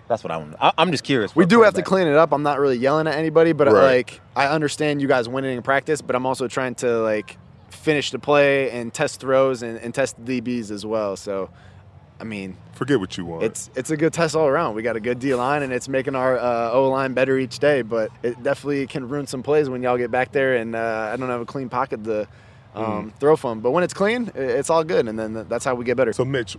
That's 0.08 0.22
what 0.24 0.30
I 0.30 0.36
want. 0.36 0.54
I, 0.60 0.72
I'm 0.76 0.90
just 0.90 1.04
curious. 1.04 1.34
We 1.34 1.46
do 1.46 1.62
have 1.62 1.74
to 1.74 1.82
quarterback. 1.82 1.88
clean 1.88 2.06
it 2.08 2.16
up. 2.16 2.32
I'm 2.32 2.42
not 2.42 2.58
really 2.60 2.76
yelling 2.76 3.06
at 3.06 3.14
anybody, 3.14 3.52
but 3.52 3.68
Right. 3.68 3.82
like 3.96 4.20
I 4.36 4.48
understand 4.48 5.00
you 5.00 5.08
guys 5.08 5.28
winning 5.28 5.56
in 5.56 5.62
practice, 5.62 6.02
but 6.02 6.14
I'm 6.16 6.26
also 6.26 6.48
trying 6.48 6.74
to 6.76 6.98
like 7.00 7.38
finish 7.70 8.10
the 8.10 8.18
play 8.18 8.70
and 8.70 8.92
test 8.92 9.20
throws 9.20 9.62
and, 9.62 9.78
and 9.78 9.94
test 9.94 10.22
DBs 10.24 10.70
as 10.70 10.84
well. 10.84 11.16
So, 11.16 11.48
I 12.20 12.24
mean, 12.24 12.56
Forget 12.74 13.00
what 13.00 13.16
you 13.16 13.24
want. 13.24 13.42
it's 13.44 13.70
it's 13.74 13.90
a 13.90 13.96
good 13.96 14.12
test 14.12 14.36
all 14.36 14.46
around. 14.46 14.74
We 14.74 14.82
got 14.82 14.96
a 14.96 15.00
good 15.00 15.18
D 15.18 15.34
line, 15.34 15.62
and 15.62 15.72
it's 15.72 15.88
making 15.88 16.14
our 16.14 16.38
uh, 16.38 16.70
O 16.72 16.88
line 16.90 17.14
better 17.14 17.38
each 17.38 17.58
day. 17.58 17.82
But 17.82 18.10
it 18.22 18.42
definitely 18.42 18.86
can 18.88 19.08
ruin 19.08 19.26
some 19.26 19.42
plays 19.42 19.70
when 19.70 19.82
y'all 19.82 19.96
get 19.98 20.10
back 20.10 20.32
there 20.32 20.56
and 20.56 20.74
uh, 20.76 21.10
I 21.12 21.16
don't 21.16 21.28
have 21.30 21.40
a 21.40 21.46
clean 21.46 21.68
pocket 21.68 22.04
to 22.04 22.28
um, 22.74 23.12
throw 23.18 23.36
from. 23.36 23.60
But 23.60 23.70
when 23.70 23.82
it's 23.84 23.94
clean, 23.94 24.30
it's 24.34 24.68
all 24.70 24.84
good, 24.84 25.08
and 25.08 25.18
then 25.18 25.46
that's 25.48 25.64
how 25.64 25.74
we 25.74 25.84
get 25.84 25.96
better. 25.96 26.12
So, 26.12 26.24
Mitch, 26.24 26.56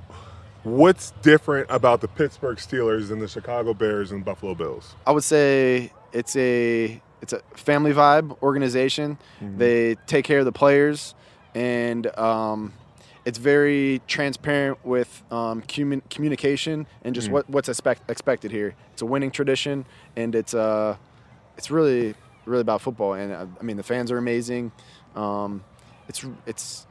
what's 0.64 1.12
different 1.22 1.68
about 1.70 2.02
the 2.02 2.08
Pittsburgh 2.08 2.58
Steelers 2.58 3.12
and 3.12 3.22
the 3.22 3.28
Chicago 3.28 3.74
Bears 3.74 4.12
and 4.12 4.24
Buffalo 4.24 4.56
Bills? 4.56 4.96
I 5.06 5.12
would 5.12 5.24
say 5.24 5.92
it's 6.12 6.36
a 6.36 7.02
it's 7.22 7.34
a 7.34 7.40
family 7.56 7.94
vibe 7.94 8.42
organization. 8.42 9.18
They 9.40 9.96
take 10.08 10.26
care 10.26 10.40
of 10.40 10.46
the 10.46 10.52
players, 10.52 11.16
and 11.56 12.08
um, 12.18 12.74
it's 13.26 13.38
very 13.38 14.02
transparent 14.08 14.86
with 14.86 15.24
um, 15.32 15.62
commun- 15.62 16.04
communication 16.10 16.86
and 17.04 17.16
just 17.16 17.30
what, 17.30 17.50
what's 17.50 17.70
expect- 17.70 18.10
expected 18.10 18.52
here. 18.52 18.76
It's 18.92 19.02
a 19.02 19.06
winning 19.06 19.32
tradition, 19.32 19.86
and 20.16 20.36
it's 20.36 20.54
uh, 20.54 20.98
it's 21.58 21.72
really 21.72 22.16
really 22.46 22.62
about 22.62 22.82
football. 22.82 23.14
And 23.14 23.32
uh, 23.32 23.46
I 23.60 23.64
mean, 23.64 23.78
the 23.78 23.84
fans 23.84 24.12
are 24.12 24.18
amazing. 24.18 24.72
Um, 25.16 25.64
it's 26.10 26.26
it's 26.46 26.86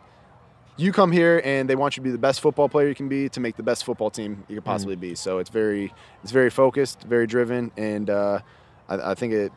you 0.77 0.93
come 0.93 1.13
here 1.13 1.41
and 1.45 1.69
they 1.69 1.77
want 1.77 1.97
you 1.97 2.03
to 2.03 2.05
be 2.05 2.11
the 2.11 2.19
best 2.19 2.41
football 2.41 2.69
player 2.69 2.89
you 2.89 2.95
can 2.95 3.09
be 3.09 3.29
to 3.31 3.41
make 3.41 3.57
the 3.57 3.63
best 3.63 3.85
football 3.85 4.11
team 4.11 4.45
you 4.49 4.57
could 4.57 4.65
possibly 4.65 4.97
be. 4.97 5.15
So 5.15 5.39
it's 5.39 5.51
very 5.51 5.93
it's 6.23 6.33
very 6.33 6.51
focused, 6.51 7.03
very 7.03 7.27
driven, 7.27 7.71
and 7.77 8.09
uh, 8.09 8.41
I, 8.89 9.13
I 9.13 9.15
think 9.15 9.33
it 9.33 9.53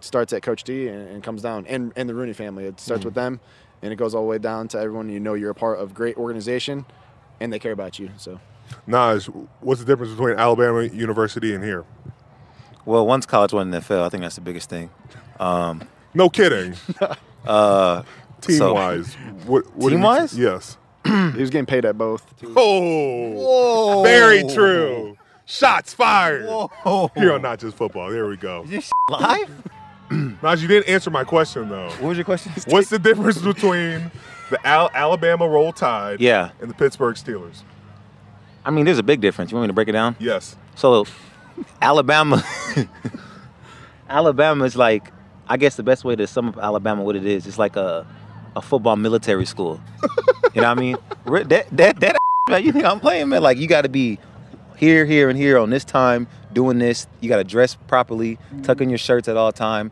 starts 0.00 0.32
at 0.32 0.42
Coach 0.42 0.64
D 0.64 0.88
and, 0.88 1.08
and 1.08 1.22
comes 1.22 1.42
down, 1.42 1.66
and 1.66 1.92
and 1.96 2.08
the 2.08 2.14
Rooney 2.14 2.32
family. 2.32 2.64
It 2.64 2.80
starts 2.80 3.04
with 3.04 3.14
them, 3.14 3.40
and 3.82 3.92
it 3.92 3.96
goes 3.96 4.14
all 4.14 4.22
the 4.22 4.28
way 4.28 4.38
down 4.38 4.68
to 4.68 4.78
everyone. 4.78 5.08
You 5.08 5.20
know, 5.20 5.34
you're 5.34 5.50
a 5.50 5.54
part 5.54 5.78
of 5.78 5.94
great 5.94 6.16
organization, 6.16 6.84
and 7.40 7.52
they 7.52 7.58
care 7.58 7.72
about 7.72 7.98
you. 7.98 8.10
So 8.16 8.40
Naj, 8.86 9.48
what's 9.60 9.80
the 9.80 9.86
difference 9.86 10.12
between 10.12 10.38
Alabama 10.38 10.82
University 10.84 11.54
and 11.54 11.64
here? 11.64 11.84
Well, 12.84 13.06
one's 13.06 13.26
college, 13.26 13.52
one 13.52 13.70
NFL. 13.70 14.02
I 14.02 14.08
think 14.08 14.22
that's 14.22 14.36
the 14.36 14.40
biggest 14.40 14.70
thing. 14.70 14.90
Um, 15.40 15.88
No 16.14 16.28
kidding. 16.28 16.74
Uh, 17.46 18.02
Team 18.40 18.56
So- 18.56 18.74
wise, 18.74 19.14
what, 19.46 19.64
what 19.74 19.74
did 19.76 19.82
you- 19.84 19.90
Team-wise? 19.98 20.38
Yes. 20.38 20.76
he 21.04 21.10
was 21.40 21.50
getting 21.50 21.66
paid 21.66 21.84
at 21.84 21.96
both. 21.96 22.24
Oh, 22.56 23.32
Whoa. 23.32 24.02
very 24.02 24.42
true. 24.44 25.16
Shots 25.46 25.94
fired. 25.94 26.46
Whoa. 26.46 27.10
Here 27.16 27.32
on 27.32 27.40
not 27.42 27.58
just 27.58 27.76
football. 27.76 28.10
There 28.10 28.26
we 28.26 28.36
go. 28.36 28.66
Live? 29.10 29.50
Naj, 30.10 30.60
you 30.62 30.68
didn't 30.68 30.88
answer 30.88 31.10
my 31.10 31.24
question 31.24 31.68
though. 31.68 31.88
What 31.88 32.02
was 32.02 32.18
your 32.18 32.24
question? 32.24 32.52
What's 32.68 32.90
the 32.90 32.98
difference 32.98 33.38
between 33.38 34.10
the 34.50 34.66
Al- 34.66 34.90
Alabama 34.94 35.48
Roll 35.48 35.72
Tide 35.72 36.20
Yeah. 36.20 36.50
and 36.60 36.68
the 36.70 36.74
Pittsburgh 36.74 37.16
Steelers? 37.16 37.62
I 38.64 38.70
mean, 38.70 38.84
there's 38.84 38.98
a 38.98 39.02
big 39.02 39.20
difference. 39.22 39.50
You 39.50 39.56
want 39.56 39.64
me 39.64 39.68
to 39.68 39.74
break 39.74 39.88
it 39.88 39.92
down? 39.92 40.16
Yes. 40.18 40.56
So, 40.74 41.06
Alabama, 41.80 42.42
Alabama 44.08 44.64
is 44.64 44.76
like, 44.76 45.12
I 45.48 45.56
guess 45.56 45.76
the 45.76 45.82
best 45.82 46.04
way 46.04 46.16
to 46.16 46.26
sum 46.26 46.48
up 46.48 46.58
Alabama 46.58 47.02
what 47.02 47.16
it 47.16 47.24
is, 47.26 47.46
it's 47.46 47.58
like 47.58 47.76
a, 47.76 48.06
a 48.56 48.62
football 48.62 48.96
military 48.96 49.46
school. 49.46 49.80
you 50.54 50.60
know 50.62 50.68
what 50.68 50.78
I 50.78 50.80
mean? 50.80 50.96
That 51.48 51.66
that 51.72 52.00
that 52.00 52.16
man, 52.48 52.64
you 52.64 52.72
think 52.72 52.86
I'm 52.86 53.00
playing, 53.00 53.28
man? 53.28 53.42
Like 53.42 53.58
you 53.58 53.66
got 53.66 53.82
to 53.82 53.90
be 53.90 54.18
here, 54.76 55.04
here, 55.04 55.28
and 55.28 55.38
here 55.38 55.58
on 55.58 55.68
this 55.68 55.84
time 55.84 56.26
doing 56.54 56.78
this. 56.78 57.06
You 57.20 57.28
got 57.28 57.36
to 57.36 57.44
dress 57.44 57.74
properly, 57.86 58.38
tuck 58.62 58.80
in 58.80 58.88
your 58.88 58.98
shirts 58.98 59.28
at 59.28 59.36
all 59.36 59.52
time. 59.52 59.90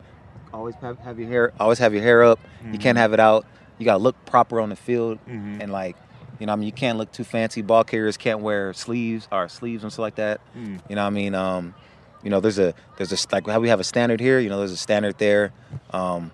Always 0.51 0.73
have, 0.75 0.97
have 0.99 1.19
your 1.19 1.29
hair, 1.29 1.53
always 1.59 1.77
have 1.77 1.93
your 1.93 2.01
hair 2.01 2.23
up. 2.23 2.39
You 2.71 2.79
can't 2.79 2.97
have 2.97 3.13
it 3.13 3.19
out. 3.19 3.45
You 3.77 3.85
got 3.85 3.97
to 3.97 4.03
look 4.03 4.15
proper 4.25 4.59
on 4.59 4.69
the 4.69 4.75
field, 4.75 5.19
and 5.61 5.71
like. 5.71 5.95
You 6.39 6.45
know, 6.45 6.51
what 6.51 6.57
I 6.57 6.59
mean, 6.59 6.67
you 6.67 6.71
can't 6.73 6.99
look 6.99 7.11
too 7.11 7.23
fancy. 7.23 7.63
Ball 7.63 7.83
carriers 7.83 8.15
can't 8.15 8.41
wear 8.41 8.71
sleeves 8.71 9.27
or 9.31 9.49
sleeves 9.49 9.81
and 9.81 9.91
stuff 9.91 10.03
like 10.03 10.15
that. 10.17 10.39
You 10.87 10.95
know, 10.95 11.01
what 11.01 11.07
I 11.07 11.09
mean, 11.09 11.33
um, 11.33 11.73
you 12.21 12.29
know, 12.29 12.39
there's 12.39 12.59
a 12.59 12.75
there's 12.97 13.11
a 13.11 13.17
like 13.31 13.47
how 13.47 13.59
we 13.59 13.69
have 13.69 13.79
a 13.79 13.83
standard 13.83 14.19
here. 14.19 14.37
You 14.39 14.49
know, 14.49 14.59
there's 14.59 14.71
a 14.71 14.77
standard 14.77 15.17
there. 15.17 15.51
Um, 15.89 16.29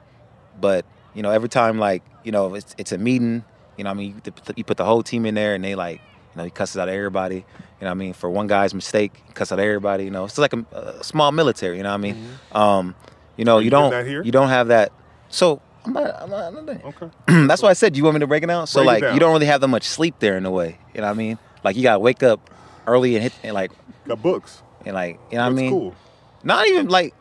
but 0.59 0.85
you 1.13 1.21
know, 1.21 1.31
every 1.31 1.49
time 1.49 1.79
like 1.79 2.03
you 2.23 2.31
know 2.31 2.55
it's 2.55 2.75
it's 2.77 2.91
a 2.91 2.97
meeting. 2.97 3.43
You 3.77 3.83
know, 3.83 3.89
what 3.89 3.95
I 3.95 3.97
mean, 3.97 4.21
you 4.25 4.31
put, 4.31 4.57
you 4.57 4.63
put 4.63 4.77
the 4.77 4.85
whole 4.85 5.01
team 5.01 5.25
in 5.25 5.33
there, 5.35 5.55
and 5.55 5.63
they 5.63 5.75
like 5.75 5.99
you 5.99 6.37
know 6.37 6.43
he 6.43 6.49
cusses 6.51 6.77
out 6.77 6.89
everybody. 6.89 7.35
You 7.37 7.41
know, 7.81 7.87
what 7.87 7.91
I 7.91 7.93
mean, 7.95 8.13
for 8.13 8.29
one 8.29 8.47
guy's 8.47 8.73
mistake, 8.73 9.21
he 9.25 9.33
cuss 9.33 9.51
out 9.51 9.59
everybody. 9.59 10.03
You 10.05 10.11
know, 10.11 10.25
it's 10.25 10.37
like 10.37 10.53
a, 10.53 10.65
a 10.71 11.03
small 11.03 11.31
military. 11.31 11.77
You 11.77 11.83
know, 11.83 11.89
what 11.89 11.95
I 11.95 11.97
mean, 11.97 12.27
um, 12.51 12.95
you 13.35 13.45
know, 13.45 13.57
you 13.57 13.65
you 13.65 13.69
don't 13.71 14.25
you 14.25 14.31
don't 14.31 14.49
have 14.49 14.67
that. 14.67 14.91
So 15.29 15.59
I'm 15.85 15.93
not, 15.93 16.21
I'm 16.21 16.29
not, 16.29 16.55
I'm 16.55 16.65
not. 16.65 16.85
Okay. 16.85 17.09
That's 17.47 17.61
why 17.61 17.69
I 17.69 17.73
said, 17.73 17.97
you 17.97 18.03
want 18.03 18.13
me 18.15 18.19
to 18.19 18.27
break 18.27 18.43
it 18.43 18.47
down? 18.47 18.67
So 18.67 18.83
Break 18.83 19.01
like, 19.01 19.13
you 19.13 19.19
don't 19.19 19.33
really 19.33 19.47
have 19.47 19.61
that 19.61 19.67
much 19.67 19.83
sleep 19.83 20.15
there 20.19 20.37
in 20.37 20.45
a 20.45 20.51
way. 20.51 20.77
You 20.93 21.01
know 21.01 21.07
what 21.07 21.13
I 21.13 21.17
mean? 21.17 21.37
Like 21.63 21.75
you 21.75 21.83
gotta 21.83 21.99
wake 21.99 22.23
up 22.23 22.49
early 22.87 23.15
and 23.15 23.23
hit 23.23 23.33
and 23.43 23.53
like 23.53 23.71
Got 24.07 24.21
books. 24.21 24.61
and 24.85 24.93
like 24.93 25.19
you 25.31 25.37
know 25.37 25.43
what 25.45 25.51
I 25.51 25.55
mean? 25.55 25.71
cool. 25.71 25.95
Not 26.43 26.67
even 26.67 26.89
like 26.89 27.13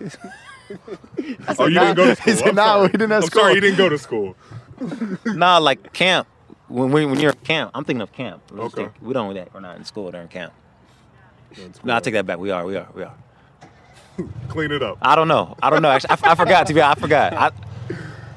Oh, 1.58 1.66
you 1.66 1.78
didn't 1.78 1.96
go 1.96 2.06
to 2.06 2.16
school. 2.20 2.32
He 2.32 2.38
said, 2.38 2.48
I'm 2.48 2.54
"Nah, 2.54 2.64
sorry. 2.74 2.82
we 2.86 2.92
didn't 2.92 3.10
have 3.10 3.22
I'm 3.22 3.28
school." 3.28 3.40
sorry, 3.42 3.54
you 3.54 3.60
didn't 3.60 3.78
go 3.78 3.88
to 3.88 3.98
school. 3.98 4.36
nah 5.26 5.58
like 5.58 5.92
camp. 5.92 6.26
When 6.68 6.90
we 6.90 7.04
when 7.06 7.20
you're 7.20 7.32
in 7.32 7.38
camp, 7.38 7.70
I'm 7.74 7.84
thinking 7.84 8.00
of 8.02 8.12
camp. 8.12 8.42
Let's 8.50 8.74
Okay. 8.74 8.84
think- 8.84 8.94
we 9.02 9.12
don't 9.12 9.28
do 9.28 9.34
that. 9.34 9.52
We're 9.54 9.60
not 9.60 9.76
in 9.76 9.84
school 9.84 10.10
during 10.10 10.28
camp. 10.28 10.52
No, 11.84 11.94
I 11.94 12.00
take 12.00 12.14
that 12.14 12.26
back. 12.26 12.38
We 12.38 12.50
are. 12.50 12.64
We 12.64 12.76
are. 12.76 12.88
We 12.94 13.02
are. 13.04 13.14
Clean 14.48 14.70
it 14.72 14.82
up. 14.82 14.98
I 15.02 15.14
don't 15.16 15.28
know. 15.28 15.56
I 15.62 15.70
don't 15.70 15.82
know. 15.82 15.90
Actually, 15.90 16.10
I, 16.10 16.32
I 16.32 16.34
forgot. 16.34 16.66
To 16.68 16.74
be 16.74 16.80
honest, 16.80 16.98
I 16.98 17.00
forgot. 17.02 17.32
I, 17.34 17.50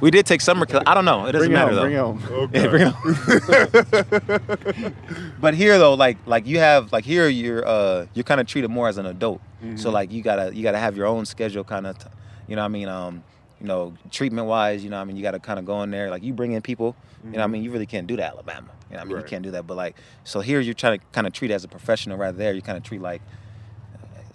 we 0.01 0.11
did 0.11 0.25
take 0.25 0.41
summer. 0.41 0.65
class. 0.65 0.83
I 0.85 0.93
don't 0.93 1.05
know. 1.05 1.25
It 1.25 1.31
doesn't 1.33 1.49
Bring 1.51 1.53
matter 1.53 1.73
home. 1.73 2.19
though. 2.23 2.47
Bring 2.47 2.63
it 2.63 2.63
home. 2.63 2.63
Okay. 2.63 2.63
Yeah, 2.63 2.67
bring 3.71 4.77
it 4.77 4.85
on. 4.85 4.93
but 5.41 5.53
here 5.53 5.77
though, 5.79 5.93
like 5.93 6.17
like 6.25 6.45
you 6.47 6.59
have 6.59 6.91
like 6.91 7.03
here 7.05 7.27
you're 7.27 7.65
uh 7.67 8.05
you're 8.13 8.23
kind 8.23 8.39
of 8.41 8.47
treated 8.47 8.69
more 8.69 8.87
as 8.87 8.97
an 8.97 9.05
adult. 9.05 9.41
So 9.75 9.89
like 9.89 10.11
you 10.11 10.21
gotta 10.21 10.55
you 10.55 10.63
gotta 10.63 10.77
have 10.77 10.95
your 10.95 11.07
own 11.07 11.25
schedule 11.25 11.63
kind 11.63 11.87
of, 11.87 11.97
t- 11.97 12.05
you 12.47 12.55
know 12.55 12.61
what 12.61 12.65
I 12.65 12.69
mean 12.69 12.87
um 12.87 13.23
you 13.59 13.65
know 13.67 13.93
treatment 14.11 14.47
wise 14.47 14.83
you 14.83 14.89
know 14.91 14.97
what 14.97 15.01
I 15.01 15.05
mean 15.05 15.17
you 15.17 15.23
gotta 15.23 15.39
kind 15.39 15.57
of 15.57 15.65
go 15.65 15.81
in 15.81 15.89
there 15.89 16.11
like 16.11 16.21
you 16.21 16.31
bring 16.31 16.51
in 16.51 16.61
people 16.61 16.95
you 17.25 17.31
know 17.31 17.39
what 17.39 17.43
I 17.45 17.47
mean 17.47 17.63
you 17.63 17.71
really 17.71 17.87
can't 17.87 18.05
do 18.05 18.15
that 18.17 18.33
Alabama 18.33 18.67
you 18.91 18.93
know 18.95 18.99
what 18.99 19.01
I 19.01 19.05
mean 19.05 19.15
Right. 19.15 19.23
you 19.23 19.29
can't 19.29 19.43
do 19.43 19.49
that 19.51 19.65
but 19.65 19.75
like 19.75 19.95
so 20.23 20.41
here 20.41 20.59
you're 20.59 20.75
trying 20.75 20.99
to 20.99 21.05
kind 21.11 21.25
of 21.25 21.33
treat 21.33 21.49
as 21.49 21.63
a 21.63 21.67
professional 21.67 22.17
right 22.19 22.37
there 22.37 22.53
you 22.53 22.61
kind 22.61 22.77
of 22.77 22.83
treat 22.83 23.01
like 23.01 23.21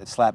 uh, 0.00 0.04
slap 0.04 0.34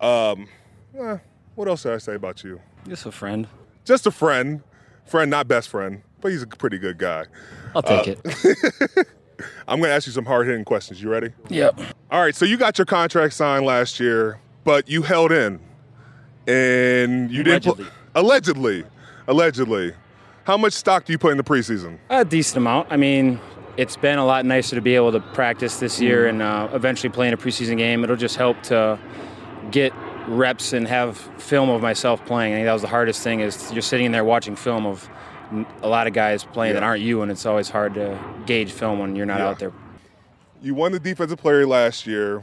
Um, 0.00 0.48
eh, 0.98 1.18
what 1.54 1.68
else 1.68 1.82
should 1.82 1.94
I 1.94 1.98
say 1.98 2.14
about 2.14 2.42
you? 2.44 2.60
Just 2.88 3.06
a 3.06 3.12
friend. 3.12 3.46
Just 3.84 4.06
a 4.06 4.10
friend, 4.10 4.62
friend, 5.04 5.30
not 5.30 5.48
best 5.48 5.68
friend, 5.68 6.02
but 6.20 6.32
he's 6.32 6.42
a 6.42 6.46
pretty 6.46 6.78
good 6.78 6.98
guy. 6.98 7.26
I'll 7.74 7.82
take 7.82 8.08
it. 8.08 8.20
I'm 9.68 9.80
going 9.80 9.90
to 9.90 9.94
ask 9.94 10.06
you 10.06 10.12
some 10.12 10.24
hard 10.24 10.46
hitting 10.46 10.64
questions. 10.64 11.02
You 11.02 11.10
ready? 11.10 11.30
Yep. 11.48 11.80
All 12.10 12.20
right. 12.20 12.34
So 12.34 12.44
you 12.44 12.56
got 12.56 12.78
your 12.78 12.86
contract 12.86 13.34
signed 13.34 13.66
last 13.66 13.98
year, 13.98 14.38
but 14.62 14.88
you 14.88 15.02
held 15.02 15.32
in, 15.32 15.60
and 16.46 17.30
you 17.30 17.42
didn't. 17.42 17.66
Allegedly. 17.66 17.84
Put, 17.84 17.92
allegedly, 18.14 18.84
allegedly. 19.26 19.92
How 20.44 20.56
much 20.56 20.74
stock 20.74 21.04
do 21.04 21.12
you 21.12 21.18
put 21.18 21.32
in 21.32 21.36
the 21.36 21.44
preseason? 21.44 21.98
A 22.10 22.24
decent 22.24 22.58
amount. 22.58 22.88
I 22.90 22.96
mean, 22.96 23.40
it's 23.76 23.96
been 23.96 24.18
a 24.18 24.24
lot 24.26 24.44
nicer 24.44 24.76
to 24.76 24.82
be 24.82 24.94
able 24.94 25.12
to 25.12 25.20
practice 25.20 25.78
this 25.78 26.00
year 26.00 26.26
and 26.26 26.42
uh, 26.42 26.68
eventually 26.72 27.10
play 27.10 27.28
in 27.28 27.34
a 27.34 27.36
preseason 27.36 27.76
game. 27.76 28.04
It'll 28.04 28.16
just 28.16 28.36
help 28.36 28.62
to 28.64 28.98
get 29.70 29.92
reps 30.26 30.72
and 30.72 30.86
have 30.88 31.16
film 31.18 31.68
of 31.70 31.82
myself 31.82 32.24
playing. 32.26 32.52
I 32.54 32.56
think 32.56 32.66
that 32.66 32.72
was 32.72 32.82
the 32.82 32.88
hardest 32.88 33.22
thing 33.22 33.40
is 33.40 33.72
you're 33.72 33.82
sitting 33.82 34.12
there 34.12 34.24
watching 34.24 34.56
film 34.56 34.86
of 34.86 35.08
a 35.82 35.88
lot 35.88 36.06
of 36.06 36.12
guys 36.12 36.44
playing 36.44 36.74
that 36.74 36.82
aren't 36.82 37.02
you, 37.02 37.22
and 37.22 37.30
it's 37.30 37.44
always 37.46 37.68
hard 37.68 37.94
to 37.94 38.18
gauge 38.46 38.72
film 38.72 38.98
when 38.98 39.14
you're 39.14 39.26
not 39.26 39.38
Yeah. 39.40 39.48
out 39.48 39.58
there. 39.58 39.72
You 40.62 40.74
won 40.74 40.92
the 40.92 40.98
defensive 41.00 41.38
player 41.38 41.66
last 41.66 42.06
year, 42.06 42.42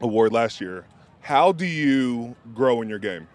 award 0.00 0.32
last 0.32 0.60
year. 0.60 0.84
How 1.20 1.52
do 1.52 1.64
you 1.64 2.36
grow 2.54 2.82
in 2.82 2.88
your 2.88 2.98
game? 2.98 3.26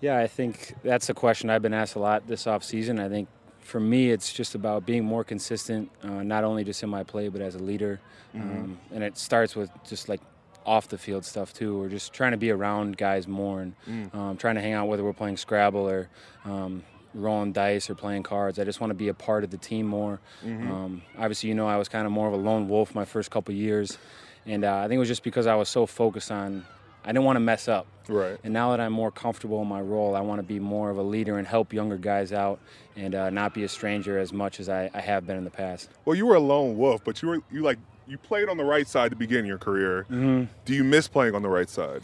Yeah, 0.00 0.18
I 0.18 0.26
think 0.26 0.74
that's 0.82 1.08
a 1.08 1.14
question 1.14 1.50
I've 1.50 1.62
been 1.62 1.74
asked 1.74 1.94
a 1.96 2.00
lot 2.00 2.26
this 2.26 2.44
offseason. 2.44 3.00
I 3.00 3.08
think 3.08 3.28
for 3.60 3.78
me, 3.80 4.10
it's 4.10 4.32
just 4.32 4.54
about 4.54 4.84
being 4.86 5.04
more 5.04 5.22
consistent, 5.24 5.90
uh, 6.02 6.22
not 6.22 6.42
only 6.44 6.64
just 6.64 6.82
in 6.82 6.88
my 6.88 7.02
play, 7.04 7.28
but 7.28 7.40
as 7.40 7.54
a 7.54 7.60
leader. 7.60 8.00
Um, 8.34 8.78
and 8.92 9.04
it 9.04 9.18
starts 9.18 9.54
with 9.54 9.70
just 9.84 10.08
like 10.08 10.20
off 10.66 10.88
the 10.88 10.98
field 10.98 11.24
stuff 11.24 11.52
too. 11.52 11.78
We're 11.78 11.88
just 11.88 12.12
trying 12.12 12.32
to 12.32 12.36
be 12.38 12.50
around 12.50 12.96
guys 12.96 13.26
more 13.28 13.60
and 13.60 13.74
Mm. 13.88 14.14
um, 14.14 14.36
trying 14.36 14.54
to 14.56 14.60
hang 14.60 14.72
out 14.74 14.88
whether 14.88 15.02
we're 15.04 15.12
playing 15.12 15.36
Scrabble 15.36 15.88
or 15.88 16.08
um, 16.44 16.82
rolling 17.14 17.52
dice 17.52 17.90
or 17.90 17.94
playing 17.94 18.22
cards. 18.22 18.58
I 18.58 18.64
just 18.64 18.80
want 18.80 18.90
to 18.90 18.94
be 18.94 19.08
a 19.08 19.14
part 19.14 19.44
of 19.44 19.50
the 19.50 19.58
team 19.58 19.86
more. 19.86 20.18
Mhm. 20.44 20.70
Um, 20.70 21.02
obviously, 21.18 21.48
you 21.50 21.54
know, 21.54 21.68
I 21.68 21.76
was 21.76 21.88
kind 21.88 22.06
of 22.06 22.12
more 22.12 22.26
of 22.28 22.32
a 22.32 22.38
lone 22.38 22.68
wolf 22.68 22.94
my 22.94 23.04
first 23.04 23.30
couple 23.30 23.54
years, 23.54 23.98
and 24.46 24.64
uh, 24.64 24.76
I 24.78 24.82
think 24.88 24.96
it 24.96 24.98
was 25.00 25.08
just 25.08 25.22
because 25.22 25.46
I 25.46 25.54
was 25.54 25.68
so 25.68 25.86
focused 25.86 26.30
on. 26.32 26.64
I 27.04 27.08
didn't 27.08 27.24
want 27.24 27.34
to 27.36 27.40
mess 27.40 27.66
up. 27.66 27.86
Right. 28.08 28.38
And 28.44 28.52
now 28.54 28.70
that 28.70 28.80
I'm 28.80 28.92
more 28.92 29.10
comfortable 29.10 29.60
in 29.60 29.66
my 29.68 29.80
role, 29.80 30.14
I 30.14 30.20
want 30.20 30.38
to 30.38 30.44
be 30.44 30.60
more 30.60 30.88
of 30.88 30.98
a 30.98 31.02
leader 31.02 31.36
and 31.36 31.46
help 31.48 31.72
younger 31.72 31.96
guys 31.96 32.32
out 32.32 32.60
and 32.96 33.12
uh, 33.16 33.28
not 33.30 33.54
be 33.54 33.64
a 33.64 33.68
stranger 33.68 34.20
as 34.20 34.32
much 34.32 34.60
as 34.60 34.68
I, 34.68 34.88
I 34.94 35.00
have 35.00 35.26
been 35.26 35.36
in 35.36 35.42
the 35.42 35.50
past. 35.50 35.88
Well, 36.04 36.14
you 36.14 36.26
were 36.26 36.36
a 36.36 36.40
lone 36.40 36.76
wolf, 36.78 37.02
but 37.04 37.20
you 37.20 37.28
were 37.28 37.40
you 37.50 37.62
like 37.62 37.78
you 38.06 38.18
played 38.18 38.48
on 38.48 38.56
the 38.56 38.64
right 38.64 38.86
side 38.86 39.10
to 39.10 39.16
begin 39.16 39.44
your 39.46 39.58
career. 39.58 40.06
Mhm. 40.10 40.48
Do 40.64 40.74
you 40.74 40.84
miss 40.84 41.08
playing 41.08 41.34
on 41.34 41.42
the 41.42 41.48
right 41.48 41.68
side? 41.68 42.02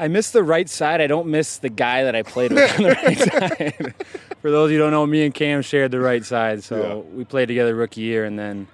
I 0.00 0.06
miss 0.08 0.30
the 0.30 0.42
right 0.44 0.68
side. 0.68 1.00
I 1.00 1.06
don't 1.08 1.26
miss 1.28 1.58
the 1.58 1.68
guy 1.68 2.04
that 2.04 2.14
I 2.14 2.22
played 2.22 2.52
with 2.52 2.76
on 2.78 2.82
the 2.84 2.90
right 2.90 3.18
side. 3.18 3.94
For 4.42 4.50
those 4.50 4.66
of 4.66 4.70
you 4.72 4.78
who 4.78 4.84
don't 4.84 4.92
know, 4.92 5.04
me 5.06 5.24
and 5.24 5.34
Cam 5.34 5.62
shared 5.62 5.90
the 5.90 5.98
right 6.00 6.24
side. 6.24 6.62
So 6.62 7.04
we 7.14 7.24
played 7.24 7.46
together 7.48 7.74
rookie 7.74 8.02
year, 8.02 8.24
and 8.24 8.38
then 8.38 8.68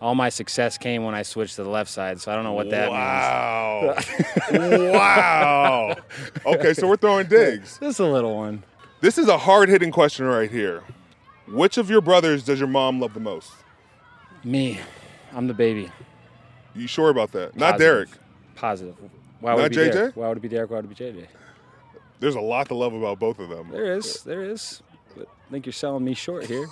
all 0.00 0.14
my 0.14 0.30
success 0.30 0.78
came 0.78 1.04
when 1.04 1.14
I 1.14 1.22
switched 1.22 1.56
to 1.56 1.62
the 1.64 1.68
left 1.70 1.90
side. 1.90 2.20
So 2.20 2.32
I 2.32 2.34
don't 2.34 2.44
know 2.44 2.54
what 2.54 2.70
that 2.70 2.90
Wow. 2.90 3.94
means. 4.50 4.72
wow. 4.92 5.94
Okay, 6.46 6.72
so 6.74 6.88
we're 6.88 6.96
throwing 6.96 7.26
digs. 7.26 7.76
This 7.78 7.96
is 7.96 7.98
a 8.00 8.06
little 8.06 8.34
one. 8.36 8.62
This 9.02 9.18
is 9.18 9.28
a 9.28 9.36
hard 9.38 9.68
hitting 9.68 9.90
question 9.90 10.24
right 10.26 10.50
here. 10.50 10.82
Which 11.48 11.76
of 11.76 11.90
your 11.90 12.00
brothers 12.00 12.42
does 12.44 12.58
your 12.58 12.68
mom 12.68 12.98
love 13.00 13.12
the 13.14 13.20
most? 13.20 13.52
Me. 14.44 14.80
I'm 15.34 15.46
the 15.46 15.54
baby. 15.54 15.90
You 16.74 16.86
sure 16.86 17.10
about 17.10 17.32
that? 17.32 17.56
Not 17.56 17.72
Positive. 17.72 17.78
Derek. 17.78 18.08
Positive. 18.54 18.94
Why 19.40 19.54
would 19.54 19.62
Not 19.62 19.66
it 19.66 19.70
be 19.70 19.76
JJ? 19.76 19.92
Derek? 19.92 20.16
Why 20.16 20.28
would 20.28 20.38
it 20.38 20.40
be 20.40 20.48
Derek? 20.48 20.70
Why 20.70 20.76
would 20.76 20.84
it 20.84 20.96
be 20.96 21.04
JJ? 21.04 21.26
There's 22.20 22.36
a 22.36 22.40
lot 22.40 22.68
to 22.68 22.74
love 22.74 22.94
about 22.94 23.18
both 23.18 23.38
of 23.38 23.48
them. 23.48 23.70
There 23.70 23.96
is. 23.96 24.22
There 24.22 24.44
is. 24.44 24.82
But 25.16 25.26
I 25.26 25.50
think 25.50 25.66
you're 25.66 25.72
selling 25.72 26.04
me 26.04 26.14
short 26.14 26.46
here. 26.46 26.68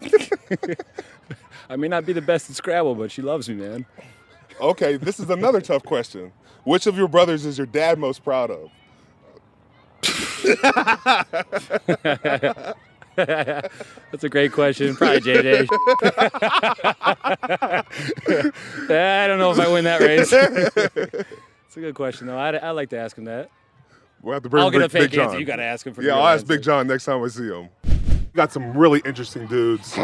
I 1.68 1.76
may 1.76 1.88
not 1.88 2.06
be 2.06 2.12
the 2.12 2.22
best 2.22 2.48
at 2.50 2.56
Scrabble, 2.56 2.94
but 2.94 3.10
she 3.10 3.22
loves 3.22 3.48
me, 3.48 3.56
man. 3.56 3.86
Okay, 4.60 4.96
this 4.96 5.18
is 5.18 5.28
another 5.30 5.60
tough 5.72 5.82
question. 5.82 6.32
Which 6.64 6.86
of 6.86 6.96
your 6.96 7.08
brothers 7.08 7.44
is 7.44 7.58
your 7.58 7.66
dad 7.66 7.98
most 7.98 8.22
proud 8.22 8.50
of? 8.50 8.70
That's 13.16 14.24
a 14.24 14.28
great 14.28 14.52
question. 14.52 14.94
Probably 14.96 15.20
JJ. 15.20 15.66
I 18.90 19.26
don't 19.26 19.38
know 19.38 19.50
if 19.52 19.58
I 19.58 19.68
win 19.72 19.84
that 19.84 20.00
race. 20.00 20.32
It's 20.32 21.76
a 21.76 21.80
good 21.80 21.94
question, 21.94 22.26
though. 22.26 22.38
I'd, 22.38 22.54
I'd 22.56 22.70
like 22.72 22.90
to 22.90 22.98
ask 22.98 23.16
him 23.16 23.24
that. 23.24 23.50
We'll 24.22 24.34
have 24.34 24.42
to 24.42 24.48
bring 24.48 24.62
I'll 24.62 24.70
get 24.70 24.78
Big, 24.78 24.86
a 24.86 24.88
fake 24.90 25.02
Big 25.04 25.12
John. 25.12 25.26
answer. 25.28 25.38
You 25.40 25.44
gotta 25.46 25.62
ask 25.64 25.86
him 25.86 25.94
for 25.94 26.02
the 26.02 26.08
Yeah, 26.08 26.16
I'll 26.16 26.26
ask 26.26 26.42
answer. 26.42 26.46
Big 26.54 26.62
John 26.62 26.86
next 26.86 27.04
time 27.06 27.22
I 27.22 27.28
see 27.28 27.48
him. 27.48 27.68
Got 28.34 28.52
some 28.52 28.76
really 28.76 29.00
interesting 29.04 29.46
dudes. 29.46 29.98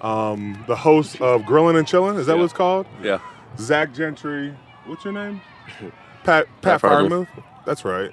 Um, 0.00 0.64
the 0.68 0.76
host 0.76 1.20
of 1.20 1.44
Grilling 1.44 1.76
and 1.76 1.86
Chilling, 1.86 2.16
is 2.18 2.26
that 2.26 2.36
what 2.36 2.44
it's 2.44 2.52
called? 2.52 2.86
Yeah. 3.02 3.18
Zach 3.58 3.92
Gentry. 3.92 4.54
What's 4.86 5.04
your 5.04 5.12
name? 5.12 5.40
Pat 6.24 6.46
Pat 6.62 6.80
Pat, 6.80 6.82
Freiermuth. 6.82 7.26
Freiermuth. 7.26 7.44
That's 7.66 7.84
right. 7.84 8.10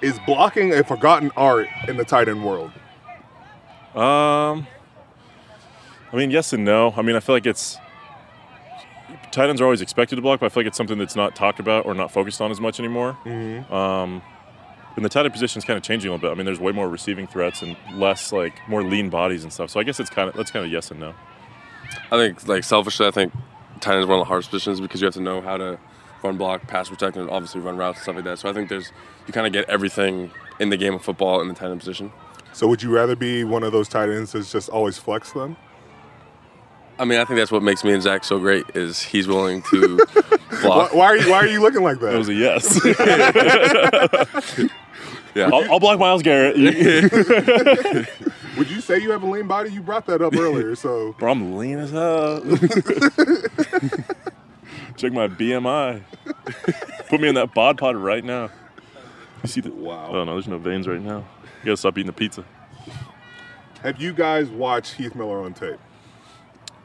Is 0.00 0.18
blocking 0.26 0.72
a 0.72 0.84
forgotten 0.84 1.30
art 1.36 1.66
in 1.88 1.96
the 1.96 2.04
tight 2.04 2.28
end 2.28 2.44
world? 2.44 2.70
Um, 3.94 4.66
I 6.12 6.16
mean, 6.16 6.30
yes 6.30 6.52
and 6.52 6.64
no. 6.64 6.92
I 6.96 7.02
mean, 7.02 7.16
I 7.16 7.20
feel 7.20 7.34
like 7.34 7.46
it's 7.46 7.78
tight 9.30 9.48
ends 9.48 9.60
are 9.60 9.64
always 9.64 9.80
expected 9.80 10.16
to 10.16 10.22
block, 10.22 10.40
but 10.40 10.46
I 10.46 10.48
feel 10.48 10.62
like 10.62 10.68
it's 10.68 10.76
something 10.76 10.98
that's 10.98 11.16
not 11.16 11.34
talked 11.34 11.58
about 11.60 11.86
or 11.86 11.94
not 11.94 12.10
focused 12.12 12.40
on 12.40 12.50
as 12.50 12.60
much 12.60 12.78
anymore. 12.78 13.16
Mhm. 13.24 13.70
Um, 13.70 14.22
and 14.96 15.04
the 15.04 15.08
tight 15.08 15.24
end 15.24 15.32
position 15.32 15.58
is 15.58 15.64
kind 15.64 15.76
of 15.76 15.82
changing 15.82 16.08
a 16.08 16.12
little 16.14 16.28
bit. 16.28 16.32
I 16.32 16.36
mean, 16.36 16.46
there's 16.46 16.60
way 16.60 16.72
more 16.72 16.88
receiving 16.88 17.26
threats 17.26 17.62
and 17.62 17.76
less 17.94 18.32
like 18.32 18.54
more 18.68 18.82
lean 18.82 19.10
bodies 19.10 19.42
and 19.42 19.52
stuff. 19.52 19.70
So 19.70 19.80
I 19.80 19.82
guess 19.82 19.98
it's 19.98 20.10
kind 20.10 20.28
of 20.28 20.36
that's 20.36 20.50
kind 20.50 20.64
of 20.64 20.70
yes 20.70 20.90
and 20.90 21.00
no. 21.00 21.14
I 22.10 22.16
think, 22.16 22.46
like 22.48 22.64
selfishly, 22.64 23.06
I 23.06 23.10
think 23.10 23.32
tight 23.80 23.94
end 23.94 24.02
is 24.02 24.06
one 24.06 24.18
of 24.18 24.24
the 24.24 24.28
hardest 24.28 24.50
positions 24.50 24.80
because 24.80 25.00
you 25.00 25.04
have 25.06 25.14
to 25.14 25.20
know 25.20 25.40
how 25.40 25.56
to 25.56 25.78
run 26.22 26.36
block, 26.36 26.66
pass 26.66 26.88
protect, 26.88 27.16
and 27.16 27.28
obviously 27.28 27.60
run 27.60 27.76
routes 27.76 27.98
and 27.98 28.02
stuff 28.04 28.14
like 28.16 28.24
that. 28.24 28.38
So 28.38 28.48
I 28.48 28.52
think 28.52 28.68
there's 28.68 28.92
you 29.26 29.32
kind 29.32 29.46
of 29.46 29.52
get 29.52 29.68
everything 29.68 30.30
in 30.60 30.70
the 30.70 30.76
game 30.76 30.94
of 30.94 31.02
football 31.02 31.40
in 31.40 31.48
the 31.48 31.54
tight 31.54 31.70
end 31.70 31.80
position. 31.80 32.12
So 32.54 32.68
would 32.68 32.82
you 32.82 32.90
rather 32.94 33.16
be 33.16 33.42
one 33.44 33.64
of 33.64 33.72
those 33.72 33.88
tight 33.88 34.08
ends 34.08 34.32
that's 34.32 34.50
just 34.52 34.68
always 34.68 34.96
flex 34.96 35.32
them? 35.32 35.56
I 36.98 37.04
mean, 37.04 37.18
I 37.18 37.24
think 37.24 37.38
that's 37.38 37.50
what 37.50 37.64
makes 37.64 37.82
me 37.82 37.92
and 37.92 38.00
Zach 38.00 38.22
so 38.22 38.38
great 38.38 38.64
is 38.74 39.02
he's 39.02 39.26
willing 39.26 39.62
to 39.70 39.96
block. 40.62 40.94
Why, 40.94 40.98
why 40.98 41.06
are 41.06 41.16
you 41.16 41.30
Why 41.30 41.38
are 41.38 41.46
you 41.48 41.60
looking 41.60 41.82
like 41.82 41.98
that? 41.98 42.12
That 42.12 42.18
was 42.18 42.28
a 42.28 42.34
yes. 42.34 42.80
Yeah. 45.34 45.50
I'll, 45.52 45.68
I'll 45.72 45.80
block 45.80 45.98
Myles 45.98 46.22
Garrett. 46.22 46.56
Would 48.56 48.70
you 48.70 48.80
say 48.80 49.00
you 49.00 49.10
have 49.10 49.24
a 49.24 49.26
lean 49.26 49.48
body? 49.48 49.72
You 49.72 49.82
brought 49.82 50.06
that 50.06 50.22
up 50.22 50.36
earlier, 50.36 50.76
so 50.76 51.12
Bro, 51.18 51.32
I'm 51.32 51.56
lean 51.56 51.78
as 51.80 51.90
hell. 51.90 52.40
Check 54.96 55.12
my 55.12 55.26
BMI. 55.26 56.02
Put 57.08 57.20
me 57.20 57.26
in 57.28 57.34
that 57.34 57.52
bod 57.52 57.78
pod 57.78 57.96
right 57.96 58.22
now. 58.24 58.48
You 59.42 59.48
see 59.48 59.60
the? 59.60 59.72
Wow. 59.72 60.10
Oh 60.10 60.22
no, 60.24 60.34
there's 60.34 60.46
no 60.46 60.58
veins 60.58 60.86
right 60.86 61.02
now. 61.02 61.24
You 61.64 61.70
gotta 61.70 61.76
stop 61.78 61.96
eating 61.96 62.08
the 62.08 62.12
pizza. 62.12 62.44
have 63.82 63.98
you 64.00 64.12
guys 64.12 64.50
watched 64.50 64.92
Heath 64.94 65.14
Miller 65.14 65.38
on 65.40 65.54
tape? 65.54 65.78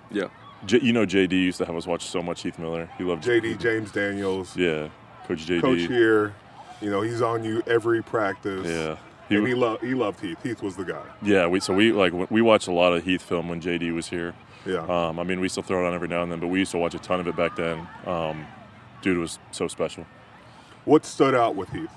Yeah. 0.09 0.29
J- 0.65 0.79
you 0.81 0.93
know, 0.93 1.05
JD 1.05 1.31
used 1.33 1.57
to 1.57 1.65
have 1.65 1.75
us 1.75 1.85
watch 1.85 2.05
so 2.05 2.21
much 2.21 2.43
Heath 2.43 2.57
Miller. 2.57 2.89
He 2.97 3.03
loved 3.03 3.23
JD 3.23 3.59
James 3.59 3.91
Daniels, 3.91 4.55
Yeah, 4.55 4.87
Coach 5.27 5.45
JD. 5.45 5.61
coach 5.61 5.81
here. 5.81 6.33
You 6.81 6.89
know 6.89 7.01
he's 7.01 7.21
on 7.21 7.43
you 7.43 7.61
every 7.67 8.01
practice. 8.01 8.65
Yeah. 8.67 8.95
He, 9.27 9.35
and 9.35 9.45
he 9.45 9.53
loved 9.53 9.83
he 9.83 9.93
loved 9.93 10.21
Heath. 10.21 10.41
Heath 10.43 10.63
was 10.63 10.77
the 10.77 10.85
guy. 10.85 11.03
Yeah, 11.21 11.45
we 11.47 11.59
so 11.59 11.73
we 11.73 11.91
like 11.91 12.13
we 12.31 12.41
watched 12.41 12.67
a 12.69 12.71
lot 12.71 12.93
of 12.93 13.03
Heath 13.03 13.21
film 13.21 13.49
when 13.49 13.59
JD 13.61 13.93
was 13.93 14.07
here. 14.07 14.33
Yeah. 14.65 14.79
Um, 14.87 15.19
I 15.19 15.23
mean, 15.23 15.41
we 15.41 15.49
still 15.49 15.63
throw 15.63 15.83
it 15.83 15.87
on 15.89 15.93
every 15.93 16.07
now 16.07 16.23
and 16.23 16.31
then, 16.31 16.39
but 16.39 16.47
we 16.47 16.59
used 16.59 16.71
to 16.71 16.77
watch 16.77 16.93
a 16.95 16.99
ton 16.99 17.19
of 17.19 17.27
it 17.27 17.35
back 17.35 17.55
then. 17.57 17.85
Um, 18.05 18.45
dude 19.01 19.17
was 19.17 19.39
so 19.51 19.67
special. 19.67 20.05
What 20.85 21.05
stood 21.05 21.35
out 21.35 21.55
with 21.55 21.69
Heath? 21.69 21.91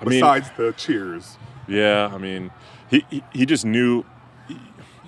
I 0.00 0.04
mean- 0.04 0.20
Besides 0.20 0.50
the 0.56 0.72
cheers. 0.72 1.36
Yeah, 1.68 2.10
I 2.12 2.18
mean, 2.18 2.50
he 2.90 3.04
he, 3.10 3.22
he 3.32 3.46
just 3.46 3.64
knew. 3.64 4.04
He, 4.48 4.56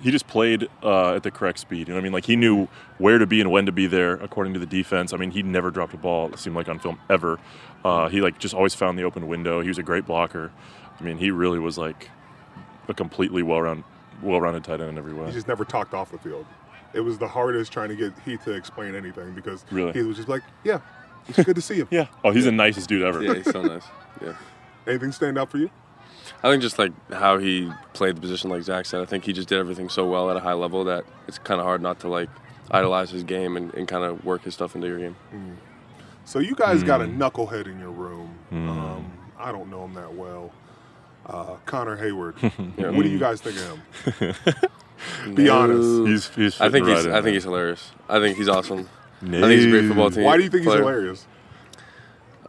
he 0.01 0.11
just 0.11 0.27
played 0.27 0.67
uh, 0.83 1.15
at 1.15 1.23
the 1.23 1.31
correct 1.31 1.59
speed. 1.59 1.87
You 1.87 1.93
know 1.93 1.95
what 1.95 1.99
I 1.99 2.03
mean? 2.03 2.13
Like 2.13 2.25
he 2.25 2.35
knew 2.35 2.67
where 2.97 3.17
to 3.17 3.25
be 3.25 3.39
and 3.41 3.49
when 3.51 3.65
to 3.65 3.71
be 3.71 3.87
there 3.87 4.13
according 4.15 4.53
to 4.53 4.59
the 4.59 4.65
defense. 4.65 5.13
I 5.13 5.17
mean, 5.17 5.31
he 5.31 5.41
never 5.43 5.71
dropped 5.71 5.93
a 5.93 5.97
ball. 5.97 6.31
It 6.33 6.39
seemed 6.39 6.55
like 6.55 6.67
on 6.69 6.79
film 6.79 6.99
ever. 7.09 7.39
Uh, 7.85 8.09
he 8.09 8.19
like 8.21 8.39
just 8.39 8.53
always 8.53 8.75
found 8.75 8.97
the 8.99 9.03
open 9.03 9.27
window. 9.27 9.61
He 9.61 9.69
was 9.69 9.77
a 9.77 9.83
great 9.83 10.05
blocker. 10.05 10.51
I 10.99 11.03
mean, 11.03 11.17
he 11.17 11.31
really 11.31 11.59
was 11.59 11.77
like 11.77 12.09
a 12.89 12.93
completely 12.93 13.41
well-rounded, 13.43 13.85
well-rounded 14.21 14.63
tight 14.65 14.81
end 14.81 14.89
in 14.89 14.97
every 14.97 15.13
way. 15.13 15.27
He 15.27 15.31
just 15.31 15.47
never 15.47 15.63
talked 15.63 15.93
off 15.93 16.11
the 16.11 16.17
field. 16.17 16.45
It 16.93 17.01
was 17.01 17.17
the 17.19 17.27
hardest 17.27 17.71
trying 17.71 17.89
to 17.89 17.95
get 17.95 18.11
Heath 18.25 18.43
to 18.45 18.51
explain 18.51 18.95
anything 18.95 19.33
because 19.33 19.63
Really? 19.71 19.93
Heath 19.93 20.05
was 20.05 20.17
just 20.17 20.27
like, 20.27 20.41
"Yeah, 20.65 20.79
it's 21.27 21.41
good 21.43 21.55
to 21.55 21.61
see 21.61 21.75
him." 21.75 21.87
yeah. 21.91 22.07
Oh, 22.23 22.31
he's 22.31 22.45
the 22.45 22.51
nicest 22.51 22.89
dude 22.89 23.03
ever. 23.03 23.23
Yeah, 23.23 23.35
he's 23.35 23.49
so 23.49 23.61
nice. 23.61 23.85
Yeah. 24.21 24.33
Anything 24.89 25.11
stand 25.11 25.37
out 25.37 25.51
for 25.51 25.57
you? 25.59 25.69
I 26.43 26.49
think 26.49 26.61
just 26.61 26.77
like 26.79 26.91
how 27.11 27.37
he 27.37 27.71
played 27.93 28.15
the 28.17 28.21
position, 28.21 28.49
like 28.49 28.61
Zach 28.63 28.85
said, 28.85 29.01
I 29.01 29.05
think 29.05 29.25
he 29.25 29.33
just 29.33 29.47
did 29.49 29.59
everything 29.59 29.89
so 29.89 30.05
well 30.09 30.29
at 30.29 30.37
a 30.37 30.39
high 30.39 30.53
level 30.53 30.83
that 30.85 31.03
it's 31.27 31.37
kind 31.37 31.59
of 31.59 31.65
hard 31.65 31.81
not 31.81 31.99
to 32.01 32.07
like 32.07 32.29
idolize 32.71 33.09
his 33.09 33.23
game 33.23 33.57
and, 33.57 33.73
and 33.73 33.87
kind 33.87 34.03
of 34.03 34.23
work 34.25 34.43
his 34.43 34.53
stuff 34.53 34.75
into 34.75 34.87
your 34.87 34.99
game. 34.99 35.15
So 36.25 36.39
you 36.39 36.55
guys 36.55 36.83
got 36.83 37.01
a 37.01 37.05
Hmm. 37.05 37.21
knucklehead 37.21 37.65
in 37.67 37.79
your 37.79 37.91
room. 37.91 38.33
Um, 38.51 39.11
I 39.39 39.51
don't 39.51 39.69
know 39.71 39.85
him 39.85 39.93
that 39.95 40.13
well. 40.13 40.51
Uh, 41.25 41.55
Connor 41.65 41.97
Heyward. 41.97 42.35
Yeah. 42.77 42.89
What 42.91 43.03
do 43.03 43.09
you 43.09 43.19
guys 43.19 43.41
think 43.41 43.57
of 43.57 44.17
him? 44.19 45.35
Be 45.35 45.49
honest. 45.49 46.07
He's 46.07 46.29
he's. 46.35 46.61
I 46.61 46.69
think 46.69 46.85
fitting 46.85 46.97
he's 47.03 47.07
I 47.07 47.17
in 47.17 47.23
think 47.23 47.33
he's 47.33 47.43
hilarious. 47.43 47.91
I 48.07 48.19
think 48.19 48.37
he's 48.37 48.49
awesome. 48.49 48.89
I 49.21 49.25
think 49.29 49.45
he's 49.51 49.65
a 49.65 49.69
great 49.69 49.87
football 49.87 50.11
team. 50.11 50.23
Why 50.23 50.37
do 50.37 50.43
you 50.43 50.49
think 50.49 50.63
he's 50.63 50.73
hilarious? 50.73 51.25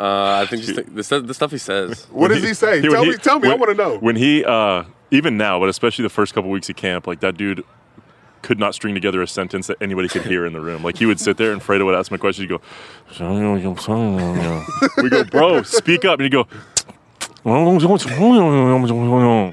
Uh, 0.00 0.40
I 0.42 0.46
think 0.46 0.62
just 0.62 0.74
think, 0.76 0.94
the, 0.94 1.04
stuff, 1.04 1.26
the 1.26 1.34
stuff 1.34 1.50
he 1.50 1.58
says. 1.58 2.04
What 2.10 2.28
does 2.28 2.42
he 2.42 2.54
say? 2.54 2.80
Tell 2.80 3.04
me- 3.04 3.16
tell 3.18 3.38
me, 3.38 3.50
I 3.50 3.54
wanna 3.54 3.74
know. 3.74 3.98
When 3.98 4.16
he, 4.16 4.44
uh, 4.44 4.84
even 5.10 5.36
now, 5.36 5.60
but 5.60 5.68
especially 5.68 6.04
the 6.04 6.08
first 6.08 6.32
couple 6.34 6.48
weeks 6.50 6.70
of 6.70 6.76
camp, 6.76 7.06
like 7.06 7.20
that 7.20 7.36
dude 7.36 7.64
could 8.42 8.58
not 8.58 8.74
string 8.74 8.94
together 8.94 9.20
a 9.20 9.26
sentence 9.26 9.66
that 9.66 9.76
anybody 9.82 10.08
could 10.08 10.22
hear 10.22 10.46
in 10.46 10.54
the 10.54 10.60
room. 10.60 10.82
Like 10.82 10.96
he 10.96 11.04
would 11.04 11.20
sit 11.20 11.36
there 11.36 11.52
and 11.52 11.60
Fredo 11.60 11.84
would 11.84 11.94
ask 11.94 12.10
him 12.10 12.14
a 12.14 12.18
question. 12.18 12.44
He'd 12.44 12.48
go, 12.48 12.62
we 15.02 15.10
go, 15.10 15.24
bro, 15.24 15.62
speak 15.62 16.06
up. 16.06 16.14
And 16.18 16.22
he'd 16.22 16.32
go, 16.32 16.46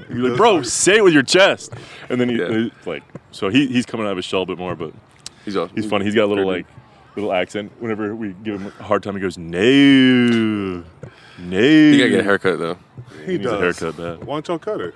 He'd 0.08 0.16
like, 0.16 0.36
bro, 0.36 0.62
say 0.62 0.96
it 0.98 1.04
with 1.04 1.12
your 1.12 1.22
chest. 1.22 1.74
And 2.08 2.18
then 2.20 2.28
he, 2.30 2.36
he- 2.36 2.72
like, 2.86 3.02
so 3.30 3.50
he, 3.50 3.66
he's 3.66 3.84
coming 3.84 4.06
out 4.06 4.12
of 4.12 4.16
his 4.16 4.24
shell 4.24 4.42
a 4.42 4.46
bit 4.46 4.56
more, 4.58 4.74
but 4.74 4.92
he's 5.44 5.56
awesome. 5.56 5.76
he's 5.76 5.86
funny. 5.86 6.04
He's 6.06 6.14
got 6.14 6.24
a 6.24 6.26
little 6.26 6.46
like 6.46 6.66
little 7.20 7.32
accent. 7.32 7.72
Whenever 7.80 8.14
we 8.14 8.32
give 8.44 8.60
him 8.60 8.72
a 8.78 8.82
hard 8.82 9.02
time, 9.02 9.14
he 9.14 9.20
goes, 9.20 9.36
no, 9.38 9.58
no. 9.60 11.58
You 11.58 11.98
gotta 11.98 12.10
get 12.10 12.20
a 12.20 12.24
haircut 12.24 12.58
though. 12.58 12.78
He 13.24 13.32
needs 13.32 13.44
does. 13.44 13.52
a 13.54 13.58
haircut 13.58 13.96
bad. 13.96 14.24
Why 14.24 14.36
don't 14.36 14.48
y'all 14.48 14.58
cut 14.58 14.80
it? 14.80 14.94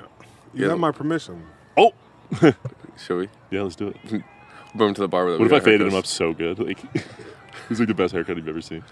You 0.54 0.64
Yeah. 0.64 0.70
have 0.70 0.78
my 0.78 0.90
permission. 0.92 1.42
Oh, 1.76 1.92
Shall 2.98 3.16
we? 3.18 3.28
yeah, 3.50 3.62
let's 3.62 3.76
do 3.76 3.88
it. 3.88 3.96
Bring 4.74 4.88
him 4.90 4.94
to 4.94 5.00
the 5.02 5.08
barber. 5.08 5.32
that 5.32 5.38
What 5.38 5.46
if 5.46 5.52
I 5.52 5.58
got 5.58 5.64
faded 5.64 5.86
him 5.86 5.94
up 5.94 6.06
so 6.06 6.32
good? 6.32 6.58
Like, 6.58 6.78
he's 7.68 7.78
like 7.78 7.88
the 7.88 7.94
best 7.94 8.12
haircut 8.14 8.36
you've 8.36 8.48
ever 8.48 8.60
seen. 8.62 8.82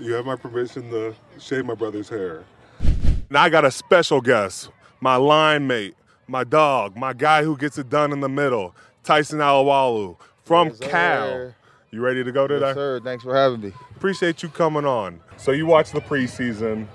You 0.00 0.12
have 0.14 0.26
my 0.26 0.36
permission 0.36 0.90
to 0.90 1.14
shave 1.38 1.64
my 1.64 1.74
brother's 1.74 2.08
hair. 2.08 2.42
Now 3.30 3.42
I 3.42 3.48
got 3.48 3.64
a 3.64 3.70
special 3.70 4.20
guest, 4.20 4.70
my 5.00 5.16
line 5.16 5.66
mate, 5.66 5.94
my 6.26 6.44
dog, 6.44 6.96
my 6.96 7.12
guy 7.12 7.42
who 7.44 7.56
gets 7.56 7.78
it 7.78 7.88
done 7.88 8.12
in 8.12 8.20
the 8.20 8.28
middle, 8.28 8.74
Tyson 9.04 9.38
Alualu 9.38 10.16
from 10.44 10.68
Yes, 10.68 10.78
sir. 10.78 10.88
Cal. 10.88 11.54
You 11.90 12.00
ready 12.00 12.24
to 12.24 12.32
go 12.32 12.48
today? 12.48 12.66
Yes, 12.66 12.74
sir. 12.74 13.00
Thanks 13.04 13.22
for 13.22 13.36
having 13.36 13.60
me. 13.60 13.72
Appreciate 13.94 14.42
you 14.42 14.48
coming 14.48 14.84
on. 14.84 15.20
So 15.36 15.52
you 15.52 15.66
watched 15.66 15.92
the 15.92 16.00
preseason. 16.00 16.88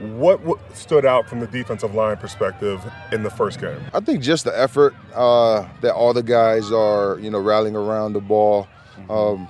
What, 0.00 0.40
what 0.42 0.60
stood 0.76 1.04
out 1.04 1.28
from 1.28 1.40
the 1.40 1.48
defensive 1.48 1.92
line 1.92 2.18
perspective 2.18 2.80
in 3.10 3.24
the 3.24 3.30
first 3.30 3.60
game? 3.60 3.80
I 3.92 3.98
think 3.98 4.22
just 4.22 4.44
the 4.44 4.56
effort 4.56 4.94
uh, 5.12 5.66
that 5.80 5.92
all 5.92 6.12
the 6.14 6.22
guys 6.22 6.70
are, 6.70 7.18
you 7.18 7.30
know, 7.30 7.40
rallying 7.40 7.74
around 7.74 8.12
the 8.12 8.20
ball, 8.20 8.68
um, 9.10 9.48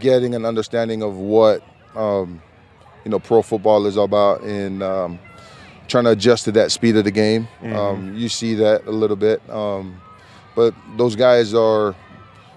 getting 0.00 0.34
an 0.34 0.44
understanding 0.44 1.02
of 1.02 1.16
what, 1.16 1.62
um, 1.94 2.42
you 3.06 3.10
know, 3.10 3.18
pro 3.18 3.40
football 3.40 3.86
is 3.86 3.96
about, 3.96 4.42
and 4.42 4.82
um, 4.82 5.18
trying 5.88 6.04
to 6.04 6.10
adjust 6.10 6.44
to 6.44 6.52
that 6.52 6.70
speed 6.70 6.96
of 6.96 7.04
the 7.04 7.10
game. 7.10 7.48
Um, 7.62 8.14
you 8.14 8.28
see 8.28 8.52
that 8.56 8.84
a 8.86 8.90
little 8.90 9.16
bit, 9.16 9.40
um, 9.48 9.98
but 10.54 10.74
those 10.96 11.16
guys 11.16 11.54
are 11.54 11.94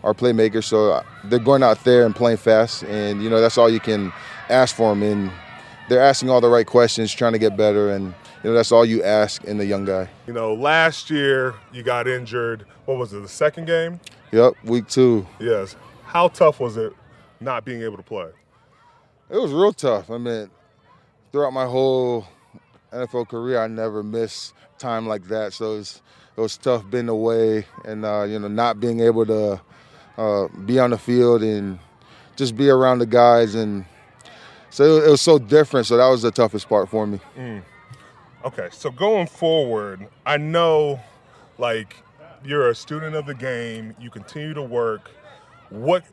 are 0.04 0.14
playmakers, 0.14 0.66
so 0.66 1.04
they're 1.26 1.40
going 1.40 1.64
out 1.64 1.84
there 1.84 2.06
and 2.06 2.16
playing 2.16 2.38
fast, 2.38 2.84
and 2.84 3.22
you 3.22 3.30
know 3.30 3.42
that's 3.42 3.58
all 3.58 3.70
you 3.70 3.80
can 3.80 4.14
ask 4.50 4.76
for 4.76 4.94
them. 4.94 5.04
And 5.04 5.32
they're 5.90 6.02
asking 6.02 6.30
all 6.30 6.42
the 6.42 6.50
right 6.50 6.66
questions, 6.68 7.14
trying 7.14 7.34
to 7.34 7.40
get 7.40 7.58
better, 7.58 7.90
and 7.90 8.14
you 8.44 8.50
know 8.50 8.54
that's 8.54 8.72
all 8.72 8.86
you 8.86 9.04
ask 9.04 9.44
in 9.44 9.58
the 9.58 9.66
young 9.66 9.86
guy. 9.86 10.10
You 10.28 10.34
know, 10.34 10.54
last 10.54 11.10
year 11.10 11.56
you 11.74 11.84
got 11.84 12.08
injured. 12.08 12.66
What 12.86 12.98
was 12.98 13.14
it, 13.14 13.22
the 13.22 13.28
second 13.28 13.66
game? 13.66 14.00
Yep, 14.32 14.54
week 14.64 14.88
two. 14.88 15.26
Yes. 15.40 15.76
How 16.04 16.30
tough 16.30 16.60
was 16.60 16.78
it 16.78 16.94
not 17.40 17.66
being 17.66 17.82
able 17.82 17.98
to 17.98 18.04
play? 18.04 18.30
It 19.30 19.38
was 19.38 19.52
real 19.52 19.74
tough. 19.74 20.10
I 20.10 20.18
mean, 20.18 20.50
throughout 21.32 21.52
my 21.52 21.66
whole 21.66 22.26
NFL 22.94 23.28
career, 23.28 23.62
I 23.62 23.68
never 23.68 24.04
missed 24.04 24.54
time 24.78 25.06
like 25.08 25.28
that. 25.28 25.54
So 25.54 25.74
it 25.74 25.78
was, 25.78 26.02
it 26.38 26.41
was 26.41 26.56
tough 26.56 26.89
being 26.89 27.10
away 27.10 27.65
and 27.84 28.06
uh, 28.06 28.23
you 28.23 28.39
know 28.39 28.47
not 28.47 28.80
being 28.80 29.00
able 29.00 29.26
to 29.26 29.60
uh, 30.17 30.47
be 30.65 30.80
on 30.80 30.91
the 30.91 30.97
field 30.97 31.41
and 31.43 31.80
just 32.36 32.56
be 32.56 32.69
around 32.69 33.00
the 33.00 33.06
guys 33.06 33.56
and 33.56 33.86
so 34.69 34.97
it 34.97 35.10
was 35.10 35.21
so 35.21 35.39
different. 35.39 35.88
So 35.88 35.97
that 35.97 36.08
was 36.08 36.21
the 36.21 36.30
toughest 36.30 36.69
part 36.69 36.89
for 36.89 37.08
me. 37.08 37.19
Okay, 38.45 38.67
so 38.71 38.91
going 38.91 39.26
forward, 39.26 40.08
I 40.26 40.38
know 40.38 41.00
like 41.58 41.95
you're 42.45 42.69
a 42.69 42.76
student 42.76 43.15
of 43.15 43.26
the 43.26 43.34
game, 43.34 43.95
you 44.00 44.10
continue 44.10 44.54
to 44.54 44.62
work. 44.62 45.10
What 45.69 46.04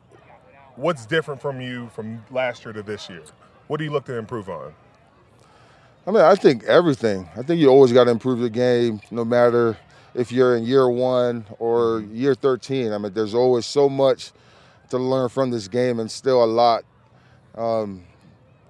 what's 0.75 1.05
different 1.05 1.41
from 1.41 1.61
you 1.61 1.89
from 1.89 2.23
last 2.31 2.65
year 2.65 2.73
to 2.73 2.81
this 2.81 3.09
year? 3.09 3.23
What 3.67 3.77
do 3.77 3.83
you 3.83 3.91
look 3.91 4.05
to 4.05 4.17
improve 4.17 4.49
on? 4.49 4.73
I 6.07 6.11
mean, 6.11 6.21
I 6.21 6.35
think 6.35 6.63
everything. 6.63 7.29
I 7.35 7.41
think 7.41 7.59
you 7.59 7.69
always 7.69 7.91
got 7.91 8.05
to 8.05 8.11
improve 8.11 8.39
the 8.39 8.49
game, 8.49 8.99
no 9.11 9.25
matter 9.25 9.77
if 10.15 10.31
you're 10.31 10.55
in 10.55 10.63
year 10.63 10.89
one 10.89 11.45
or 11.59 12.01
year 12.11 12.33
13. 12.33 12.93
I 12.93 12.97
mean, 12.97 13.13
there's 13.13 13.35
always 13.35 13.65
so 13.65 13.89
much 13.89 14.31
to 14.89 14.97
learn 14.97 15.29
from 15.29 15.51
this 15.51 15.67
game, 15.67 15.99
and 15.99 16.09
still 16.09 16.43
a 16.43 16.45
lot, 16.45 16.83
um, 17.55 18.03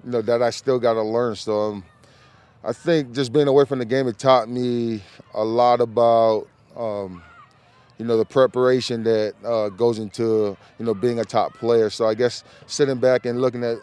you 0.04 0.12
know, 0.12 0.22
that 0.22 0.42
I 0.42 0.50
still 0.50 0.80
got 0.80 0.94
to 0.94 1.04
learn. 1.04 1.36
So, 1.36 1.60
um, 1.60 1.84
I 2.64 2.74
think 2.74 3.14
just 3.14 3.32
being 3.32 3.48
away 3.48 3.66
from 3.66 3.80
the 3.80 3.86
game, 3.86 4.08
it 4.08 4.18
taught 4.18 4.50
me 4.50 5.04
a 5.34 5.44
lot 5.44 5.82
about, 5.82 6.48
um, 6.76 7.22
you 8.00 8.06
know, 8.06 8.18
the 8.18 8.26
preparation 8.26 9.04
that 9.04 9.36
uh, 9.46 9.70
goes 9.70 10.00
into, 10.00 10.58
you 10.80 10.86
know, 10.86 10.94
being 10.94 11.20
a 11.20 11.26
top 11.26 11.54
player. 11.54 11.90
So 11.90 12.08
I 12.08 12.16
guess 12.16 12.44
sitting 12.66 12.98
back 12.98 13.26
and 13.26 13.40
looking 13.40 13.64
at 13.64 13.78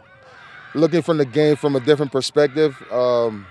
looking 0.75 1.03
from 1.03 1.19
the 1.19 1.25
game 1.25 1.55
from 1.55 1.77
a 1.77 1.81
different 1.81 2.11
perspective 2.11 2.77
um, 2.91 3.47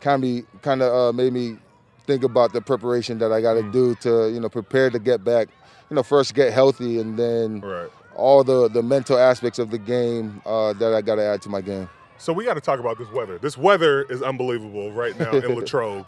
kind 0.00 0.24
of 0.24 0.62
kind 0.62 0.82
of 0.82 0.92
uh, 0.92 1.12
made 1.12 1.32
me 1.32 1.58
think 2.06 2.22
about 2.24 2.52
the 2.52 2.60
preparation 2.60 3.18
that 3.18 3.32
I 3.32 3.40
got 3.40 3.54
to 3.54 3.62
do 3.72 3.94
to 3.96 4.30
you 4.32 4.40
know 4.40 4.48
prepare 4.48 4.90
to 4.90 4.98
get 4.98 5.24
back. 5.24 5.48
You 5.90 5.96
know, 5.96 6.02
first 6.02 6.34
get 6.34 6.52
healthy 6.52 6.98
and 6.98 7.18
then 7.18 7.60
Right. 7.60 7.90
all 8.16 8.42
the 8.44 8.68
the 8.68 8.82
mental 8.82 9.18
aspects 9.18 9.58
of 9.58 9.70
the 9.70 9.78
game 9.78 10.40
uh, 10.46 10.72
that 10.74 10.94
I 10.94 11.02
got 11.02 11.16
to 11.16 11.24
add 11.24 11.42
to 11.42 11.48
my 11.48 11.60
game. 11.60 11.88
So 12.16 12.32
we 12.32 12.44
got 12.44 12.54
to 12.54 12.60
talk 12.60 12.80
about 12.80 12.96
this 12.98 13.10
weather. 13.10 13.38
This 13.38 13.58
weather 13.58 14.02
is 14.04 14.22
unbelievable 14.22 14.92
right 14.92 15.18
now 15.18 15.32
in 15.32 15.54
Latrobe. 15.56 16.06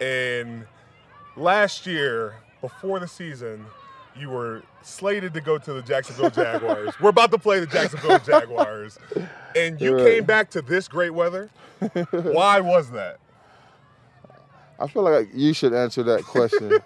And 0.00 0.66
last 1.36 1.86
year, 1.86 2.34
before 2.60 2.98
the 2.98 3.06
season, 3.06 3.64
you 4.16 4.28
were 4.30 4.62
slated 4.82 5.32
to 5.34 5.40
go 5.40 5.58
to 5.58 5.72
the 5.72 5.82
Jacksonville 5.82 6.30
Jaguars. 6.42 6.98
we're 7.00 7.10
about 7.10 7.30
to 7.30 7.38
play 7.38 7.60
the 7.60 7.66
Jacksonville 7.66 8.18
Jaguars. 8.18 8.98
And 9.54 9.80
you 9.80 9.94
Right. 9.94 10.04
came 10.04 10.24
back 10.24 10.50
to 10.50 10.62
this 10.62 10.88
great 10.88 11.14
weather. 11.14 11.48
Why 12.10 12.60
was 12.60 12.90
that? 12.90 13.18
I 14.82 14.88
feel 14.88 15.02
like 15.02 15.28
you 15.32 15.52
should 15.52 15.72
answer 15.72 16.02
that 16.02 16.24
question. 16.24 16.78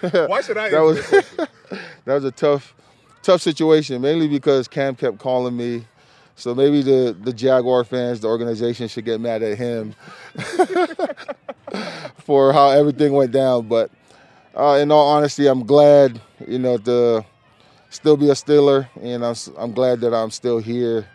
Why 0.28 0.40
should 0.40 0.56
I 0.56 0.70
that 0.70 0.80
was 0.80 1.10
this 1.10 1.26
that 2.04 2.14
was 2.14 2.24
a 2.24 2.30
tough 2.30 2.74
tough 3.22 3.42
situation, 3.42 4.00
mainly 4.00 4.28
because 4.28 4.68
Cam 4.68 4.94
kept 4.94 5.18
calling 5.18 5.56
me. 5.56 5.84
So 6.36 6.54
maybe 6.54 6.82
the 6.82 7.16
the 7.20 7.32
Jaguar 7.32 7.84
fans, 7.84 8.20
the 8.20 8.28
organization, 8.28 8.88
should 8.88 9.04
get 9.04 9.20
mad 9.20 9.42
at 9.42 9.58
him 9.58 9.94
for 12.18 12.52
how 12.52 12.70
everything 12.70 13.12
went 13.12 13.32
down. 13.32 13.68
But 13.68 13.90
uh, 14.56 14.78
in 14.80 14.90
all 14.90 15.08
honesty, 15.08 15.46
I'm 15.46 15.64
glad 15.66 16.20
you 16.46 16.58
know 16.58 16.78
to 16.78 17.24
still 17.90 18.16
be 18.16 18.30
a 18.30 18.34
Steeler, 18.34 18.88
and 19.02 19.24
I'm 19.24 19.32
s- 19.32 19.50
I'm 19.58 19.72
glad 19.72 20.00
that 20.00 20.14
I'm 20.14 20.30
still 20.30 20.58
here. 20.58 21.06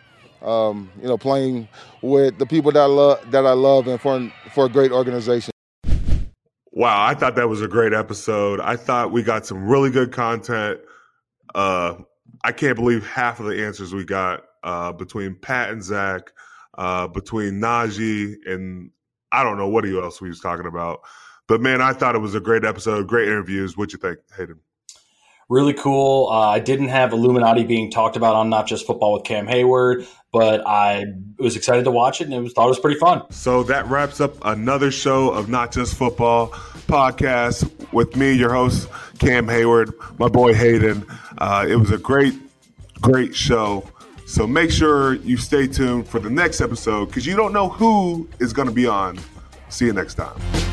Um, 0.41 0.91
you 1.01 1.07
know, 1.07 1.17
playing 1.17 1.69
with 2.01 2.37
the 2.37 2.45
people 2.45 2.73
that 2.73 2.81
I 2.81 2.85
love 2.85 3.31
that 3.31 3.45
I 3.45 3.53
love, 3.53 3.87
and 3.87 3.99
for 4.01 4.29
for 4.53 4.65
a 4.65 4.69
great 4.69 4.91
organization. 4.91 5.52
Wow, 6.75 7.05
I 7.05 7.13
thought 7.13 7.35
that 7.35 7.47
was 7.47 7.61
a 7.61 7.67
great 7.67 7.93
episode. 7.93 8.59
I 8.59 8.77
thought 8.77 9.11
we 9.11 9.21
got 9.21 9.45
some 9.45 9.67
really 9.67 9.91
good 9.91 10.11
content. 10.11 10.79
Uh, 11.53 11.97
I 12.43 12.51
can't 12.51 12.75
believe 12.75 13.05
half 13.05 13.39
of 13.39 13.45
the 13.45 13.63
answers 13.63 13.93
we 13.93 14.03
got 14.03 14.45
uh, 14.63 14.91
between 14.91 15.35
Pat 15.35 15.69
and 15.69 15.83
Zach, 15.83 16.31
uh, 16.75 17.07
between 17.07 17.61
Najee 17.61 18.37
and 18.47 18.89
I 19.31 19.43
don't 19.43 19.57
know 19.57 19.67
what 19.67 19.85
else 19.85 20.19
we 20.19 20.29
was 20.29 20.39
talking 20.39 20.65
about. 20.65 21.01
But 21.47 21.61
man, 21.61 21.79
I 21.79 21.93
thought 21.93 22.15
it 22.15 22.19
was 22.19 22.33
a 22.33 22.39
great 22.39 22.65
episode, 22.65 23.07
great 23.07 23.27
interviews. 23.27 23.77
What 23.77 23.93
you 23.93 23.99
think, 23.99 24.17
Hayden? 24.35 24.59
Really 25.53 25.75
cool. 25.75 26.29
Uh, 26.31 26.49
I 26.49 26.57
didn't 26.57 26.87
have 26.87 27.13
Illuminati 27.13 27.63
being 27.63 27.91
talked 27.91 28.15
about 28.15 28.33
on 28.33 28.49
not 28.49 28.65
just 28.65 28.87
football 28.87 29.13
with 29.13 29.23
Cam 29.23 29.45
Heyward, 29.45 30.07
but 30.31 30.65
I 30.65 31.05
was 31.37 31.55
excited 31.55 31.83
to 31.83 31.91
watch 31.91 32.21
it 32.21 32.23
and 32.23 32.33
it 32.33 32.39
was 32.39 32.53
thought 32.53 32.65
it 32.65 32.69
was 32.69 32.79
pretty 32.79 32.99
fun. 32.99 33.21
So 33.29 33.61
that 33.65 33.85
wraps 33.85 34.19
up 34.19 34.33
another 34.45 34.89
show 34.89 35.29
of 35.29 35.49
Not 35.49 35.71
Just 35.71 35.93
Football 35.93 36.47
podcast 36.87 37.69
with 37.93 38.15
me, 38.15 38.33
your 38.33 38.51
host, 38.51 38.89
Cam 39.19 39.45
Heyward, 39.45 39.93
my 40.17 40.27
boy 40.27 40.55
Hayden. 40.55 41.05
Uh, 41.37 41.67
it 41.69 41.75
was 41.75 41.91
a 41.91 41.99
great, 41.99 42.33
great 42.99 43.35
show. 43.35 43.87
So 44.25 44.47
make 44.47 44.71
sure 44.71 45.13
you 45.17 45.37
stay 45.37 45.67
tuned 45.67 46.07
for 46.07 46.19
the 46.19 46.31
next 46.31 46.61
episode 46.61 47.09
because 47.09 47.27
you 47.27 47.35
don't 47.35 47.53
know 47.53 47.69
who 47.69 48.27
is 48.39 48.53
going 48.53 48.69
to 48.69 48.73
be 48.73 48.87
on. 48.87 49.19
See 49.69 49.85
you 49.85 49.93
next 49.93 50.15
time. 50.15 50.72